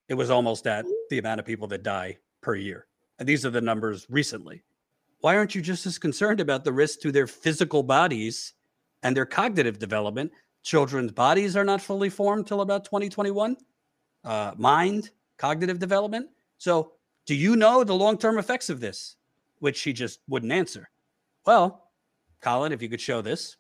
it 0.09 0.13
was 0.13 0.29
almost 0.29 0.67
at 0.67 0.85
the 1.09 1.17
amount 1.17 1.39
of 1.39 1.45
people 1.45 1.67
that 1.67 1.83
die 1.83 2.17
per 2.41 2.55
year. 2.55 2.87
And 3.19 3.27
these 3.27 3.45
are 3.45 3.49
the 3.49 3.61
numbers 3.61 4.05
recently. 4.09 4.63
Why 5.19 5.37
aren't 5.37 5.55
you 5.55 5.61
just 5.61 5.85
as 5.85 5.97
concerned 5.97 6.39
about 6.39 6.63
the 6.63 6.73
risk 6.73 6.99
to 7.01 7.11
their 7.11 7.27
physical 7.27 7.83
bodies 7.83 8.53
and 9.03 9.15
their 9.15 9.25
cognitive 9.25 9.79
development? 9.79 10.31
Children's 10.63 11.11
bodies 11.11 11.55
are 11.55 11.63
not 11.63 11.81
fully 11.81 12.09
formed 12.09 12.47
till 12.47 12.61
about 12.61 12.85
2021. 12.85 13.55
Uh, 14.23 14.51
mind, 14.57 15.11
cognitive 15.37 15.79
development. 15.79 16.27
So, 16.57 16.93
do 17.25 17.35
you 17.35 17.55
know 17.55 17.83
the 17.83 17.95
long 17.95 18.17
term 18.17 18.37
effects 18.37 18.69
of 18.69 18.81
this? 18.81 19.15
Which 19.59 19.81
he 19.81 19.93
just 19.93 20.19
wouldn't 20.27 20.51
answer. 20.51 20.89
Well, 21.45 21.89
Colin, 22.41 22.73
if 22.73 22.81
you 22.81 22.89
could 22.89 23.01
show 23.01 23.21
this, 23.21 23.55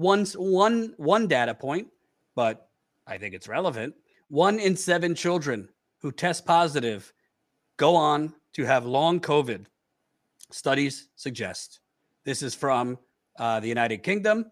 one, 0.00 0.24
one, 0.36 0.94
one 0.96 1.28
data 1.28 1.54
point, 1.54 1.88
but 2.34 2.68
I 3.06 3.18
think 3.18 3.34
it's 3.34 3.48
relevant. 3.48 3.94
One 4.28 4.58
in 4.58 4.74
seven 4.74 5.14
children 5.14 5.68
who 6.00 6.10
test 6.10 6.46
positive 6.46 7.12
go 7.76 7.94
on 7.94 8.34
to 8.54 8.64
have 8.64 8.86
long 8.86 9.20
COVID. 9.20 9.66
Studies 10.50 11.08
suggest. 11.16 11.80
This 12.24 12.42
is 12.42 12.54
from 12.54 12.98
uh, 13.38 13.60
the 13.60 13.68
United 13.68 14.02
Kingdom. 14.02 14.50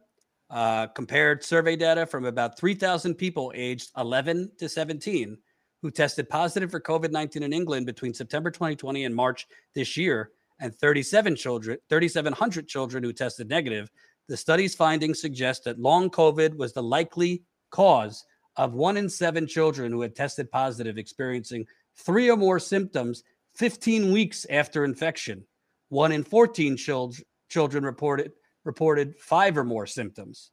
Uh, 0.50 0.86
compared 0.86 1.44
survey 1.44 1.76
data 1.76 2.06
from 2.06 2.24
about 2.24 2.58
3,000 2.58 3.14
people 3.14 3.52
aged 3.54 3.90
11 3.98 4.50
to 4.56 4.66
17 4.66 5.36
who 5.82 5.90
tested 5.90 6.28
positive 6.28 6.70
for 6.70 6.80
COVID 6.80 7.10
19 7.10 7.42
in 7.42 7.52
England 7.52 7.86
between 7.86 8.14
September 8.14 8.50
2020 8.50 9.04
and 9.04 9.14
March 9.14 9.46
this 9.74 9.96
year, 9.96 10.30
and 10.60 10.74
37 10.74 11.36
children, 11.36 11.78
3,700 11.88 12.66
children 12.66 13.04
who 13.04 13.12
tested 13.12 13.48
negative. 13.48 13.90
The 14.28 14.36
study's 14.36 14.74
findings 14.74 15.20
suggest 15.20 15.64
that 15.64 15.80
long 15.80 16.10
COVID 16.10 16.56
was 16.56 16.72
the 16.72 16.82
likely 16.82 17.42
cause 17.70 18.24
of 18.56 18.74
one 18.74 18.96
in 18.96 19.08
seven 19.08 19.46
children 19.46 19.92
who 19.92 20.02
had 20.02 20.14
tested 20.14 20.50
positive 20.50 20.98
experiencing 20.98 21.66
three 21.96 22.30
or 22.30 22.36
more 22.36 22.58
symptoms 22.58 23.24
15 23.54 24.12
weeks 24.12 24.46
after 24.50 24.84
infection. 24.84 25.44
One 25.88 26.12
in 26.12 26.24
14 26.24 26.76
children 26.76 27.24
children 27.48 27.82
reported 27.82 28.32
reported 28.64 29.16
five 29.18 29.56
or 29.56 29.64
more 29.64 29.86
symptoms. 29.86 30.50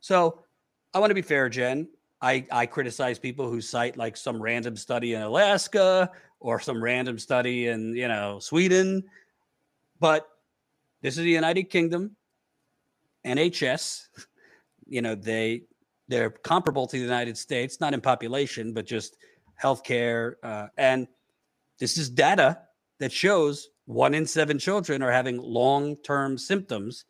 So 0.00 0.44
I 0.92 0.98
want 0.98 1.10
to 1.10 1.14
be 1.14 1.22
fair, 1.22 1.48
Jen. 1.48 1.88
I, 2.20 2.46
I 2.50 2.66
criticize 2.66 3.18
people 3.18 3.50
who 3.50 3.60
cite 3.60 3.96
like 3.96 4.16
some 4.16 4.40
random 4.40 4.76
study 4.76 5.14
in 5.14 5.22
Alaska 5.22 6.10
or 6.40 6.60
some 6.60 6.82
random 6.82 7.18
study 7.18 7.68
in, 7.68 7.94
you 7.94 8.08
know, 8.08 8.38
Sweden. 8.38 9.04
But 10.00 10.28
this 11.02 11.16
is 11.16 11.24
the 11.24 11.30
United 11.30 11.64
Kingdom, 11.64 12.16
NHS. 13.26 14.02
You 14.86 15.02
know, 15.02 15.14
they 15.14 15.62
they're 16.08 16.30
comparable 16.30 16.86
to 16.86 16.96
the 16.96 17.02
United 17.02 17.38
States, 17.38 17.80
not 17.80 17.94
in 17.94 18.00
population, 18.00 18.72
but 18.72 18.86
just 18.86 19.16
healthcare. 19.62 20.34
Uh, 20.42 20.66
and 20.76 21.06
this 21.78 21.96
is 21.96 22.10
data 22.10 22.58
that 23.00 23.12
shows 23.12 23.68
one 23.86 24.14
in 24.14 24.26
seven 24.26 24.58
children 24.58 25.02
are 25.02 25.12
having 25.12 25.38
long 25.38 25.96
term 25.96 26.38
symptoms, 26.38 27.04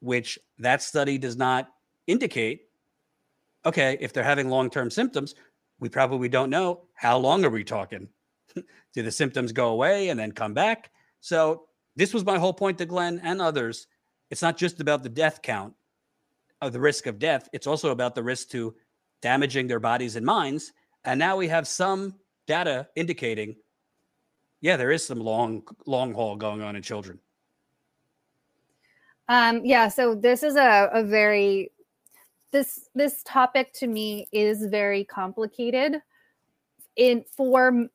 which 0.00 0.38
that 0.58 0.82
study 0.82 1.18
does 1.18 1.36
not 1.36 1.68
indicate. 2.06 2.62
Okay, 3.66 3.98
if 4.00 4.12
they're 4.12 4.24
having 4.24 4.48
long 4.48 4.70
term 4.70 4.90
symptoms, 4.90 5.34
we 5.78 5.88
probably 5.88 6.28
don't 6.28 6.50
know 6.50 6.82
how 6.94 7.18
long 7.18 7.44
are 7.44 7.50
we 7.50 7.64
talking? 7.64 8.08
Do 8.94 9.02
the 9.02 9.10
symptoms 9.10 9.52
go 9.52 9.68
away 9.68 10.08
and 10.08 10.18
then 10.18 10.32
come 10.32 10.54
back? 10.54 10.90
So, 11.20 11.66
this 11.96 12.14
was 12.14 12.24
my 12.24 12.38
whole 12.38 12.52
point 12.52 12.78
to 12.78 12.86
Glenn 12.86 13.20
and 13.22 13.42
others. 13.42 13.86
It's 14.30 14.42
not 14.42 14.56
just 14.56 14.80
about 14.80 15.02
the 15.02 15.08
death 15.08 15.42
count, 15.42 15.74
of 16.62 16.72
the 16.72 16.80
risk 16.80 17.06
of 17.06 17.18
death, 17.18 17.48
it's 17.52 17.66
also 17.66 17.90
about 17.90 18.14
the 18.14 18.22
risk 18.22 18.50
to 18.50 18.74
damaging 19.22 19.66
their 19.66 19.80
bodies 19.80 20.16
and 20.16 20.24
minds. 20.24 20.72
And 21.04 21.18
now 21.18 21.36
we 21.36 21.48
have 21.48 21.66
some 21.66 22.14
data 22.46 22.88
indicating, 22.96 23.56
yeah, 24.60 24.76
there 24.76 24.90
is 24.90 25.06
some 25.06 25.20
long, 25.20 25.62
long 25.86 26.12
haul 26.12 26.36
going 26.36 26.62
on 26.62 26.76
in 26.76 26.82
children. 26.82 27.18
Um, 29.28 29.64
yeah, 29.64 29.88
so 29.88 30.14
this 30.14 30.42
is 30.42 30.56
a, 30.56 30.90
a 30.92 31.04
very 31.04 31.70
this 32.52 32.88
this 32.96 33.22
topic 33.24 33.72
to 33.74 33.86
me 33.86 34.26
is 34.32 34.66
very 34.66 35.04
complicated 35.04 36.02
in 36.96 37.24
for 37.36 37.86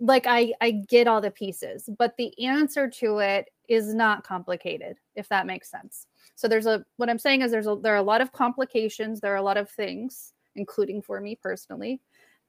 like 0.00 0.26
I 0.26 0.52
I 0.60 0.70
get 0.72 1.06
all 1.06 1.20
the 1.20 1.30
pieces, 1.30 1.88
but 1.98 2.16
the 2.16 2.32
answer 2.44 2.88
to 2.90 3.18
it 3.18 3.50
is 3.68 3.94
not 3.94 4.24
complicated, 4.24 4.96
if 5.14 5.28
that 5.28 5.46
makes 5.46 5.70
sense. 5.70 6.06
So 6.34 6.48
there's 6.48 6.66
a 6.66 6.84
what 6.96 7.08
I'm 7.08 7.18
saying 7.18 7.42
is 7.42 7.50
there's 7.50 7.66
a 7.66 7.76
there 7.80 7.94
are 7.94 7.98
a 7.98 8.02
lot 8.02 8.20
of 8.20 8.32
complications, 8.32 9.20
there 9.20 9.32
are 9.32 9.36
a 9.36 9.42
lot 9.42 9.56
of 9.56 9.70
things, 9.70 10.32
including 10.56 11.02
for 11.02 11.20
me 11.20 11.36
personally. 11.36 12.00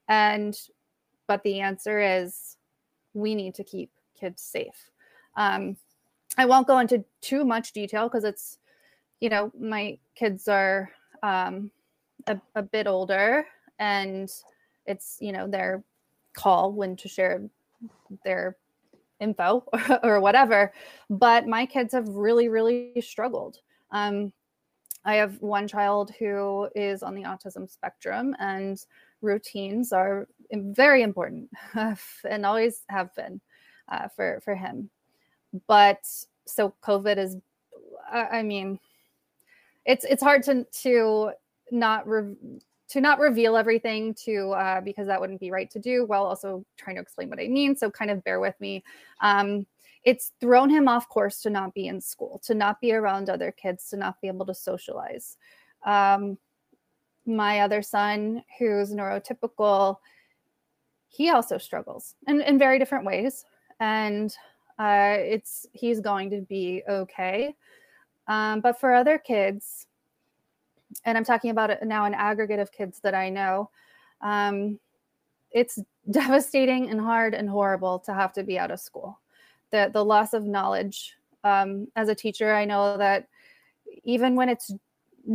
And 0.08 0.58
but 1.27 1.43
the 1.43 1.60
answer 1.62 1.99
is 1.99 2.58
we 3.13 3.36
need 3.36 3.55
to 3.55 3.63
keep 3.63 3.91
kids 4.19 4.41
safe. 4.41 4.91
Um, 5.38 5.77
I 6.38 6.45
won't 6.45 6.67
go 6.67 6.79
into 6.79 7.03
too 7.21 7.45
much 7.45 7.71
detail 7.71 8.08
because 8.08 8.23
it's, 8.23 8.58
you 9.19 9.29
know, 9.29 9.51
my 9.60 9.97
kids 10.15 10.47
are 10.47 10.91
um, 11.23 11.71
a, 12.27 12.39
a 12.55 12.62
bit 12.62 12.88
older 12.88 13.45
and 13.79 14.29
it's, 14.86 15.17
you 15.19 15.31
know, 15.31 15.47
their 15.47 15.84
call 16.36 16.71
when 16.71 16.95
to 16.98 17.08
share 17.08 17.41
their 18.24 18.58
info 19.19 19.63
or, 20.04 20.19
whatever. 20.19 20.74
But 21.10 21.48
my 21.48 21.65
kids 21.65 21.93
have 21.93 22.08
really, 22.10 22.50
really 22.50 22.93
struggled. 23.02 23.60
Um, 23.91 24.34
I 25.06 25.15
have 25.15 25.41
one 25.41 25.67
child 25.67 26.12
who 26.17 26.67
is 26.76 27.04
on 27.04 27.13
the 27.13 27.24
autism 27.24 27.69
spectrum, 27.69 28.36
and 28.39 28.84
routines 29.21 29.91
are 29.93 30.28
very 30.52 31.04
important 31.04 31.50
and 32.30 32.45
always 32.45 32.82
have 32.89 33.13
been 33.15 33.39
uh, 33.89 34.08
for 34.15 34.41
for 34.43 34.56
him. 34.56 34.89
But 35.67 36.00
so 36.48 36.74
COVID 36.84 37.17
is, 37.17 37.38
I 38.12 38.41
mean, 38.41 38.80
it's 39.86 40.06
it's 40.06 40.24
hard 40.24 40.41
to 40.43 40.65
to 40.82 41.32
not 41.71 42.08
re- 42.08 42.36
to 42.88 43.02
not 43.02 43.19
reveal 43.19 43.58
everything 43.58 44.13
to 44.26 44.52
uh, 44.52 44.82
because 44.82 45.08
that 45.08 45.19
wouldn't 45.19 45.39
be 45.39 45.52
right 45.52 45.69
to 45.71 45.80
do 45.80 46.06
while 46.06 46.26
also 46.26 46.65
trying 46.78 46.95
to 46.95 47.02
explain 47.02 47.30
what 47.30 47.39
I 47.39 47.48
mean. 47.48 47.76
So 47.76 47.89
kind 47.89 48.12
of 48.12 48.24
bear 48.24 48.39
with 48.39 48.60
me. 48.60 48.84
Um, 49.21 49.65
it's 50.04 50.34
thrown 50.39 50.69
him 50.69 50.88
off 50.88 51.10
course 51.10 51.41
to 51.41 51.50
not 51.50 51.74
be 51.74 51.88
in 51.88 52.00
school, 52.00 52.39
to 52.45 52.54
not 52.54 52.80
be 52.80 52.93
around 52.93 53.30
other 53.30 53.52
kids, 53.52 53.89
to 53.89 53.98
not 53.98 54.21
be 54.21 54.28
able 54.28 54.45
to 54.45 54.54
socialize. 54.54 55.38
Um, 55.84 56.38
my 57.26 57.62
other 57.62 57.82
son, 57.82 58.43
who's 58.60 58.91
neurotypical, 58.91 59.98
he 61.08 61.32
also 61.32 61.58
struggles 61.58 62.13
in, 62.28 62.41
in 62.41 62.60
very 62.60 62.78
different 62.78 63.06
ways. 63.06 63.45
And 63.80 64.36
uh, 64.78 65.15
it's 65.17 65.65
he's 65.74 66.00
going 66.00 66.30
to 66.30 66.41
be 66.41 66.84
okay. 66.88 67.56
Um, 68.28 68.62
but 68.62 68.80
for 68.80 68.93
other 68.93 69.17
kids, 69.17 69.88
and 71.03 71.17
I'm 71.17 71.25
talking 71.25 71.51
about 71.51 71.69
it 71.69 71.84
now 71.84 72.05
an 72.05 72.13
aggregate 72.13 72.60
of 72.60 72.71
kids 72.71 72.99
that 73.01 73.13
I 73.13 73.29
know, 73.29 73.69
um, 74.21 74.79
it's 75.51 75.79
devastating 76.12 76.89
and 76.89 76.99
hard 76.99 77.34
and 77.34 77.49
horrible 77.49 77.99
to 77.99 78.13
have 78.13 78.34
to 78.34 78.43
be 78.43 78.60
out 78.60 78.71
of 78.71 78.79
school. 78.79 79.19
The 79.71 79.89
the 79.91 80.05
loss 80.05 80.34
of 80.34 80.43
knowledge. 80.45 81.15
Um, 81.43 81.88
as 81.95 82.10
a 82.10 82.15
teacher, 82.15 82.55
I 82.55 82.65
know 82.65 82.97
that 82.97 83.27
even 84.03 84.36
when 84.36 84.49
it's 84.49 84.71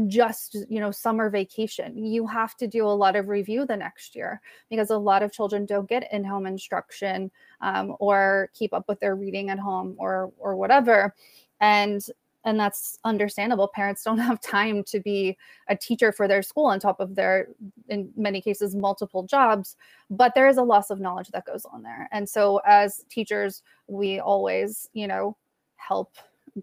just 0.06 0.56
you 0.68 0.78
know 0.78 0.90
summer 0.90 1.28
vacation 1.30 2.04
you 2.04 2.24
have 2.26 2.56
to 2.56 2.68
do 2.68 2.86
a 2.86 2.88
lot 2.88 3.16
of 3.16 3.28
review 3.28 3.66
the 3.66 3.76
next 3.76 4.14
year 4.14 4.40
because 4.68 4.90
a 4.90 4.96
lot 4.96 5.22
of 5.22 5.32
children 5.32 5.66
don't 5.66 5.88
get 5.88 6.12
in-home 6.12 6.46
instruction 6.46 7.30
um, 7.60 7.96
or 7.98 8.50
keep 8.54 8.72
up 8.72 8.86
with 8.88 9.00
their 9.00 9.16
reading 9.16 9.50
at 9.50 9.58
home 9.58 9.96
or 9.98 10.32
or 10.38 10.54
whatever 10.54 11.14
and 11.60 12.06
and 12.44 12.58
that's 12.58 12.98
understandable. 13.04 13.68
Parents 13.74 14.02
don't 14.02 14.18
have 14.30 14.40
time 14.40 14.82
to 14.84 15.00
be 15.00 15.36
a 15.68 15.76
teacher 15.76 16.12
for 16.12 16.26
their 16.26 16.42
school 16.42 16.66
on 16.66 16.80
top 16.80 17.00
of 17.00 17.14
their 17.14 17.48
in 17.88 18.10
many 18.16 18.40
cases 18.40 18.74
multiple 18.74 19.22
jobs 19.24 19.76
but 20.10 20.34
there 20.34 20.48
is 20.48 20.56
a 20.56 20.62
loss 20.62 20.90
of 20.90 21.00
knowledge 21.00 21.28
that 21.28 21.44
goes 21.44 21.64
on 21.72 21.82
there. 21.82 22.08
And 22.12 22.28
so 22.28 22.60
as 22.66 23.04
teachers 23.08 23.62
we 23.88 24.20
always 24.20 24.88
you 24.92 25.06
know 25.06 25.36
help 25.76 26.14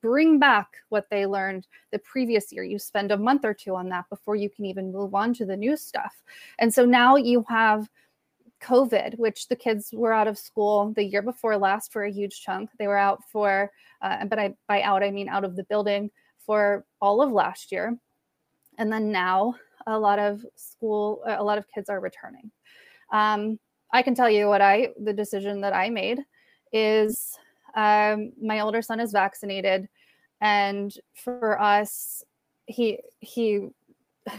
bring 0.01 0.39
back 0.39 0.67
what 0.89 1.09
they 1.09 1.25
learned 1.25 1.67
the 1.91 1.99
previous 1.99 2.51
year. 2.51 2.63
You 2.63 2.79
spend 2.79 3.11
a 3.11 3.17
month 3.17 3.45
or 3.45 3.53
two 3.53 3.75
on 3.75 3.89
that 3.89 4.09
before 4.09 4.35
you 4.35 4.49
can 4.49 4.65
even 4.65 4.91
move 4.91 5.15
on 5.15 5.33
to 5.35 5.45
the 5.45 5.57
new 5.57 5.77
stuff. 5.77 6.21
And 6.59 6.73
so 6.73 6.85
now 6.85 7.15
you 7.15 7.45
have 7.49 7.89
COVID, 8.61 9.17
which 9.17 9.47
the 9.47 9.55
kids 9.55 9.89
were 9.93 10.13
out 10.13 10.27
of 10.27 10.37
school 10.37 10.93
the 10.93 11.03
year 11.03 11.21
before 11.21 11.57
last 11.57 11.91
for 11.91 12.03
a 12.03 12.11
huge 12.11 12.41
chunk. 12.41 12.69
They 12.77 12.87
were 12.87 12.97
out 12.97 13.23
for, 13.31 13.71
uh, 14.01 14.25
but 14.25 14.39
I 14.39 14.55
by 14.67 14.81
out 14.81 15.03
I 15.03 15.11
mean 15.11 15.29
out 15.29 15.43
of 15.43 15.55
the 15.55 15.63
building 15.63 16.11
for 16.45 16.85
all 17.01 17.21
of 17.21 17.31
last 17.31 17.71
year, 17.71 17.97
and 18.77 18.91
then 18.91 19.11
now 19.11 19.55
a 19.85 19.97
lot 19.97 20.19
of 20.19 20.45
school, 20.55 21.21
a 21.25 21.43
lot 21.43 21.57
of 21.57 21.65
kids 21.73 21.89
are 21.89 21.99
returning. 21.99 22.51
Um, 23.11 23.59
I 23.93 24.01
can 24.01 24.15
tell 24.15 24.29
you 24.29 24.47
what 24.47 24.61
I 24.61 24.89
the 25.01 25.13
decision 25.13 25.61
that 25.61 25.73
I 25.73 25.89
made 25.89 26.19
is 26.73 27.37
um, 27.75 28.33
my 28.41 28.59
older 28.61 28.81
son 28.81 28.99
is 28.99 29.11
vaccinated, 29.11 29.87
and 30.41 30.93
for 31.13 31.61
us, 31.61 32.23
he 32.65 32.99
he 33.19 33.69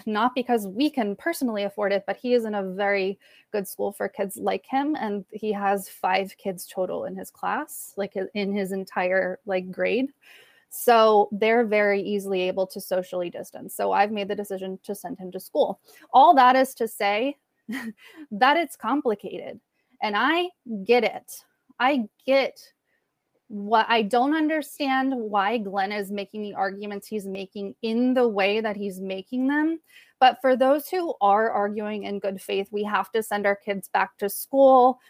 not 0.07 0.35
because 0.35 0.67
we 0.67 0.91
can 0.91 1.17
personally 1.17 1.65
afford 1.65 1.93
it, 1.93 2.05
but 2.07 2.17
he 2.17 2.35
is 2.35 2.45
in 2.45 2.55
a 2.55 2.63
very 2.63 3.19
good 3.53 3.67
school 3.67 3.93
for 3.93 4.09
kids 4.09 4.37
like 4.37 4.67
him. 4.67 4.97
And 4.97 5.25
he 5.33 5.53
has 5.53 5.89
five 5.89 6.37
kids 6.37 6.67
total 6.67 7.05
in 7.05 7.17
his 7.17 7.31
class, 7.31 7.93
like 7.97 8.15
in 8.35 8.53
his 8.53 8.73
entire 8.73 9.39
like 9.47 9.71
grade. 9.71 10.13
So 10.71 11.29
they're 11.33 11.65
very 11.65 12.03
easily 12.03 12.43
able 12.43 12.67
to 12.69 12.81
socially 12.81 13.31
distance. 13.31 13.75
So 13.75 13.93
I've 13.93 14.13
made 14.13 14.29
the 14.29 14.35
decision 14.35 14.79
to 14.83 14.95
send 14.95 15.19
him 15.19 15.33
to 15.33 15.41
school. 15.41 15.81
All 16.13 16.35
that 16.35 16.57
is 16.57 16.75
to 16.75 16.87
say 16.87 17.37
that 18.31 18.57
it's 18.57 18.77
complicated. 18.77 19.61
And 20.03 20.15
I 20.17 20.51
get 20.85 21.05
it. 21.05 21.33
I 21.81 22.09
get 22.27 22.61
what 23.49 23.87
I 23.89 24.03
don't 24.03 24.35
understand 24.35 25.15
why 25.17 25.59
Glenn 25.59 25.91
is 25.93 26.11
making 26.11 26.43
the 26.43 26.55
arguments 26.55 27.07
he's 27.09 27.27
making 27.27 27.75
in 27.83 28.15
the 28.15 28.29
way 28.29 28.61
that 28.61 28.77
he's 28.77 29.01
making 29.01 29.49
them. 29.49 29.81
But 30.21 30.39
for 30.43 30.57
those 30.57 30.89
who 30.89 31.15
are 31.21 31.51
arguing 31.51 32.05
in 32.05 32.19
good 32.19 32.41
faith, 32.43 32.69
we 32.71 32.85
have 32.85 33.11
to 33.13 33.23
send 33.23 33.47
our 33.47 33.57
kids 33.57 33.89
back 33.89 34.19
to 34.19 34.29
school. 34.29 35.01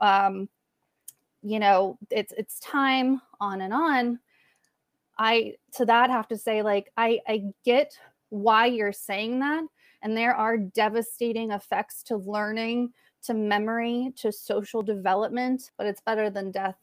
Um, 0.00 0.48
you 1.42 1.58
know, 1.58 1.98
it's 2.10 2.32
it's 2.36 2.60
time 2.60 3.20
on 3.40 3.60
and 3.60 3.72
on. 3.74 4.20
I 5.18 5.54
to 5.74 5.84
that 5.86 6.10
have 6.10 6.28
to 6.28 6.38
say, 6.38 6.62
like, 6.62 6.92
I 6.96 7.20
I 7.26 7.44
get 7.64 7.98
why 8.28 8.66
you're 8.66 8.92
saying 8.92 9.40
that, 9.40 9.64
and 10.02 10.16
there 10.16 10.34
are 10.34 10.56
devastating 10.58 11.50
effects 11.50 12.02
to 12.04 12.16
learning, 12.16 12.92
to 13.24 13.34
memory, 13.34 14.12
to 14.18 14.30
social 14.30 14.82
development, 14.82 15.70
but 15.76 15.86
it's 15.86 16.02
better 16.02 16.30
than 16.30 16.52
death 16.52 16.76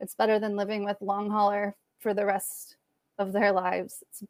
it's 0.00 0.14
better 0.14 0.38
than 0.38 0.56
living 0.56 0.84
with 0.84 0.96
long 1.00 1.30
hauler 1.30 1.74
for 1.98 2.14
the 2.14 2.26
rest 2.26 2.76
of 3.18 3.32
their 3.32 3.52
lives. 3.52 4.02
It's 4.08 4.24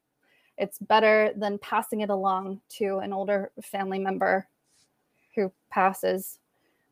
it's 0.57 0.79
better 0.79 1.33
than 1.37 1.59
passing 1.59 2.03
it 2.03 2.11
along 2.11 2.61
to 2.79 2.99
an 2.99 3.13
older 3.13 3.51
family 3.63 3.99
member 3.99 4.47
who 5.35 5.53
passes 5.69 6.39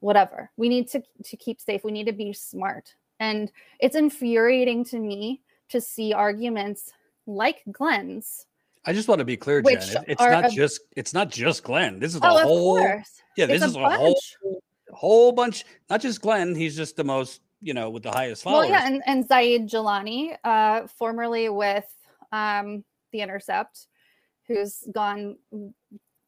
whatever. 0.00 0.50
We 0.56 0.68
need 0.68 0.88
to 0.88 1.02
to 1.24 1.36
keep 1.36 1.60
safe. 1.60 1.84
We 1.84 1.92
need 1.92 2.06
to 2.06 2.12
be 2.12 2.32
smart. 2.32 2.94
And 3.20 3.52
it's 3.78 3.94
infuriating 3.94 4.84
to 4.86 4.98
me 4.98 5.42
to 5.68 5.80
see 5.80 6.12
arguments 6.12 6.92
like 7.26 7.62
Glenn's 7.70 8.46
I 8.84 8.92
just 8.92 9.08
want 9.08 9.20
to 9.20 9.24
be 9.24 9.36
clear, 9.36 9.62
Jen. 9.62 9.74
It, 9.74 10.04
it's 10.08 10.20
not 10.20 10.46
a, 10.46 10.48
just 10.48 10.80
it's 10.96 11.14
not 11.14 11.30
just 11.30 11.62
Glenn. 11.62 12.00
This 12.00 12.14
is 12.14 12.20
oh, 12.22 12.42
whole. 12.42 12.80
Yeah, 13.36 13.46
this 13.46 13.62
it's 13.62 13.64
is 13.66 13.76
a, 13.76 13.80
a 13.80 13.90
whole 13.90 14.20
whole 14.92 15.32
bunch. 15.32 15.64
Not 15.88 16.00
just 16.00 16.20
Glenn. 16.20 16.54
He's 16.54 16.76
just 16.76 16.96
the 16.96 17.04
most 17.04 17.41
you 17.62 17.74
know, 17.74 17.88
with 17.88 18.02
the 18.02 18.10
highest 18.10 18.42
followers. 18.42 18.68
Well, 18.68 18.80
yeah, 18.80 18.86
and, 18.86 19.02
and 19.06 19.26
Zaid 19.26 19.70
Jilani, 19.70 20.36
uh, 20.44 20.88
formerly 20.88 21.48
with 21.48 21.86
um, 22.32 22.84
The 23.12 23.20
Intercept, 23.20 23.86
who's 24.48 24.82
gone, 24.92 25.36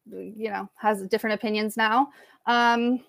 you 0.07 0.51
know, 0.51 0.71
has 0.77 1.03
different 1.09 1.35
opinions 1.35 1.77
now. 1.77 2.11
Um, 2.47 3.01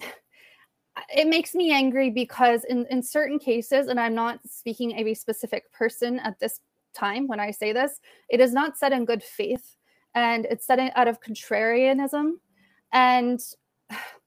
it 1.14 1.26
makes 1.26 1.54
me 1.54 1.72
angry 1.72 2.08
because 2.08 2.64
in, 2.64 2.86
in 2.86 3.02
certain 3.02 3.38
cases, 3.38 3.88
and 3.88 3.98
I'm 3.98 4.14
not 4.14 4.38
speaking 4.48 4.98
of 4.98 5.06
a 5.06 5.14
specific 5.14 5.70
person 5.72 6.20
at 6.20 6.38
this 6.38 6.60
time 6.94 7.26
when 7.26 7.40
I 7.40 7.50
say 7.50 7.72
this, 7.72 8.00
it 8.28 8.40
is 8.40 8.52
not 8.52 8.78
said 8.78 8.92
in 8.92 9.04
good 9.04 9.22
faith 9.22 9.76
and 10.14 10.46
it's 10.46 10.66
said 10.66 10.92
out 10.94 11.08
of 11.08 11.20
contrarianism. 11.20 12.32
And 12.92 13.40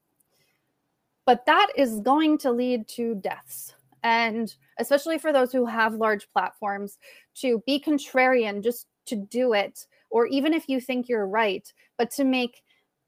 but 1.26 1.46
that 1.46 1.68
is 1.76 2.00
going 2.00 2.38
to 2.38 2.52
lead 2.52 2.86
to 2.88 3.14
deaths. 3.16 3.74
And 4.02 4.54
especially 4.78 5.18
for 5.18 5.32
those 5.32 5.52
who 5.52 5.64
have 5.64 5.94
large 5.94 6.28
platforms 6.30 6.98
to 7.36 7.62
be 7.66 7.80
contrarian 7.80 8.62
just 8.62 8.86
to 9.06 9.16
do 9.16 9.52
it 9.52 9.86
or 10.10 10.26
even 10.26 10.54
if 10.54 10.68
you 10.68 10.80
think 10.80 11.08
you're 11.08 11.26
right 11.26 11.72
but 11.98 12.10
to 12.10 12.24
make 12.24 12.62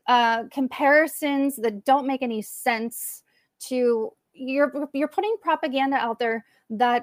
uh, 0.09 0.45
comparisons 0.53 1.57
that 1.57 1.85
don't 1.85 2.07
make 2.07 2.23
any 2.23 2.43
sense 2.43 3.23
to 3.59 4.13
you're 4.33 4.73
you're 4.93 5.09
putting 5.09 5.35
propaganda 5.41 5.97
out 5.97 6.19
there 6.19 6.45
that 6.71 7.03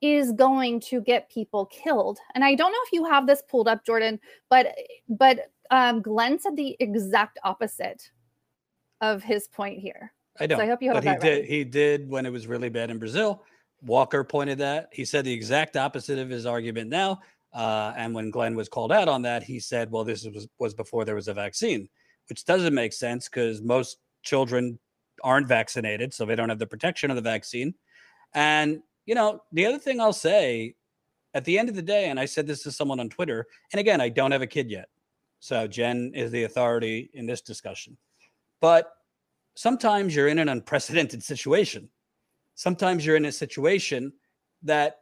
is 0.00 0.32
going 0.32 0.80
to 0.80 1.00
get 1.00 1.30
people 1.30 1.66
killed. 1.66 2.18
And 2.34 2.44
i 2.44 2.54
don't 2.54 2.72
know 2.72 2.78
if 2.86 2.92
you 2.92 3.04
have 3.04 3.26
this 3.26 3.42
pulled 3.48 3.68
up 3.68 3.84
jordan 3.84 4.18
but 4.50 4.74
but 5.08 5.50
um, 5.70 6.02
glenn 6.02 6.38
said 6.38 6.56
the 6.56 6.76
exact 6.80 7.38
opposite 7.42 8.10
of 9.00 9.22
his 9.22 9.48
point 9.48 9.78
here 9.78 10.12
I 10.40 10.46
don't. 10.46 10.58
So 10.58 10.64
I 10.64 10.66
hope 10.66 10.82
you 10.82 10.92
but 10.92 11.04
he 11.04 11.10
right. 11.10 11.20
did. 11.20 11.44
He 11.44 11.64
did 11.64 12.08
when 12.08 12.26
it 12.26 12.30
was 12.30 12.46
really 12.46 12.68
bad 12.68 12.90
in 12.90 12.98
Brazil. 12.98 13.44
Walker 13.82 14.24
pointed 14.24 14.58
that. 14.58 14.88
He 14.92 15.04
said 15.04 15.24
the 15.24 15.32
exact 15.32 15.76
opposite 15.76 16.18
of 16.18 16.28
his 16.28 16.46
argument 16.46 16.90
now. 16.90 17.20
Uh, 17.52 17.92
and 17.96 18.14
when 18.14 18.30
Glenn 18.30 18.56
was 18.56 18.68
called 18.68 18.90
out 18.90 19.08
on 19.08 19.22
that, 19.22 19.42
he 19.44 19.60
said, 19.60 19.90
"Well, 19.90 20.04
this 20.04 20.24
was 20.24 20.48
was 20.58 20.74
before 20.74 21.04
there 21.04 21.14
was 21.14 21.28
a 21.28 21.34
vaccine," 21.34 21.88
which 22.28 22.44
doesn't 22.44 22.74
make 22.74 22.92
sense 22.92 23.28
because 23.28 23.62
most 23.62 23.98
children 24.22 24.78
aren't 25.22 25.46
vaccinated, 25.46 26.12
so 26.12 26.24
they 26.24 26.34
don't 26.34 26.48
have 26.48 26.58
the 26.58 26.66
protection 26.66 27.10
of 27.10 27.16
the 27.16 27.22
vaccine. 27.22 27.74
And 28.34 28.82
you 29.06 29.14
know, 29.14 29.42
the 29.52 29.66
other 29.66 29.78
thing 29.78 30.00
I'll 30.00 30.12
say, 30.12 30.74
at 31.34 31.44
the 31.44 31.58
end 31.58 31.68
of 31.68 31.76
the 31.76 31.82
day, 31.82 32.08
and 32.08 32.18
I 32.18 32.24
said 32.24 32.46
this 32.46 32.64
to 32.64 32.72
someone 32.72 32.98
on 32.98 33.08
Twitter, 33.08 33.46
and 33.72 33.78
again, 33.78 34.00
I 34.00 34.08
don't 34.08 34.32
have 34.32 34.42
a 34.42 34.48
kid 34.48 34.68
yet, 34.68 34.88
so 35.38 35.68
Jen 35.68 36.10
is 36.12 36.32
the 36.32 36.44
authority 36.44 37.10
in 37.14 37.26
this 37.26 37.40
discussion, 37.40 37.96
but 38.60 38.90
sometimes 39.54 40.14
you're 40.14 40.28
in 40.28 40.38
an 40.38 40.48
unprecedented 40.48 41.22
situation. 41.32 41.88
Sometimes 42.54 43.04
you're 43.04 43.16
in 43.16 43.24
a 43.24 43.32
situation 43.32 44.12
that 44.62 44.98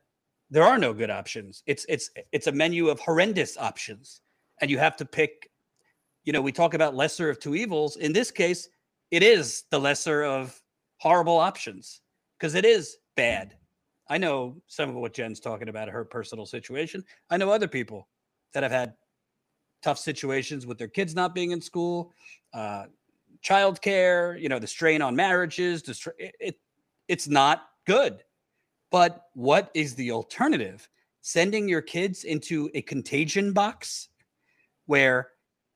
there 0.51 0.63
are 0.63 0.79
no 0.79 0.93
good 0.93 1.11
options. 1.11 1.63
It's 1.67 1.87
it's 1.89 2.11
it's 2.33 2.47
a 2.47 2.53
menu 2.53 2.89
of 2.89 3.01
horrendous 3.01 3.57
options, 3.57 4.21
and 4.61 4.71
you 4.71 4.79
have 4.79 4.97
to 4.99 5.05
pick. 5.05 5.49
You 6.25 6.33
know, 6.33 6.41
we 6.41 6.53
talk 6.53 6.75
about 6.75 6.95
lesser 6.95 7.29
of 7.29 7.41
two 7.41 7.55
evils. 7.55 7.97
In 7.97 8.13
this 8.13 8.31
case, 8.31 8.69
it 9.11 9.23
is 9.23 9.65
the 9.71 9.79
lesser 9.79 10.23
of 10.23 10.63
horrible 10.99 11.37
options 11.37 12.01
because 12.39 12.55
it 12.55 12.65
is 12.65 12.97
bad. 13.17 13.57
I 14.09 14.19
know 14.19 14.61
some 14.67 14.89
of 14.89 14.95
what 14.95 15.15
Jen's 15.15 15.41
talking 15.41 15.69
about 15.69 15.89
her 15.89 16.05
personal 16.05 16.47
situation. 16.47 17.03
I 17.31 17.39
know 17.39 17.51
other 17.51 17.69
people 17.69 18.09
that 18.53 18.63
have 18.63 18.73
had 18.73 18.95
tough 19.83 19.99
situations 19.99 20.67
with 20.67 20.79
their 20.79 20.89
kids 20.89 21.15
not 21.15 21.35
being 21.35 21.51
in 21.51 21.61
school, 21.61 22.13
uh, 22.55 22.85
childcare, 23.45 24.41
you 24.41 24.49
know, 24.49 24.59
the 24.59 24.67
strain 24.67 25.03
on 25.03 25.17
marriages. 25.17 25.83
The 25.83 25.95
stra- 25.95 26.13
it, 26.19 26.35
it 26.41 26.61
it's 27.09 27.29
not 27.29 27.65
good. 27.87 28.23
But 28.91 29.25
what 29.35 29.71
is 29.75 29.95
the 29.95 30.13
alternative? 30.13 30.89
Sending 31.21 31.69
your 31.69 31.83
kids 31.83 32.25
into 32.25 32.71
a 32.75 32.83
contagion 32.83 33.53
box 33.53 34.09
where 34.87 35.29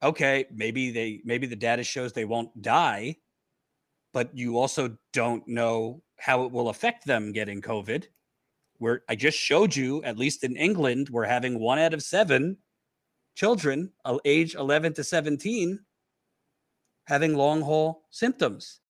okay, 0.02 0.44
maybe 0.52 0.90
they 0.90 1.20
maybe 1.24 1.46
the 1.46 1.57
data 1.57 1.83
shows 1.83 2.12
they 2.12 2.24
won't 2.24 2.62
die, 2.62 3.16
but 4.12 4.37
you 4.37 4.59
also 4.59 4.96
don't 5.12 5.46
know 5.48 6.02
how 6.18 6.44
it 6.44 6.52
will 6.52 6.68
affect 6.68 7.07
them 7.07 7.33
getting 7.33 7.61
COVID. 7.61 8.07
Where 8.79 9.02
I 9.09 9.16
just 9.16 9.38
showed 9.38 9.74
you, 9.74 10.02
at 10.02 10.18
least 10.18 10.44
in 10.44 10.57
England, 10.57 11.09
we're 11.09 11.24
having 11.24 11.59
one 11.59 11.79
out 11.79 11.94
of 11.94 12.02
seven 12.02 12.59
children, 13.35 13.90
uh, 14.05 14.18
age 14.24 14.55
11 14.55 14.94
to 14.94 15.05
17, 15.05 15.79
having 17.07 17.35
long 17.35 17.62
haul 17.62 18.05
symptoms. 18.11 18.81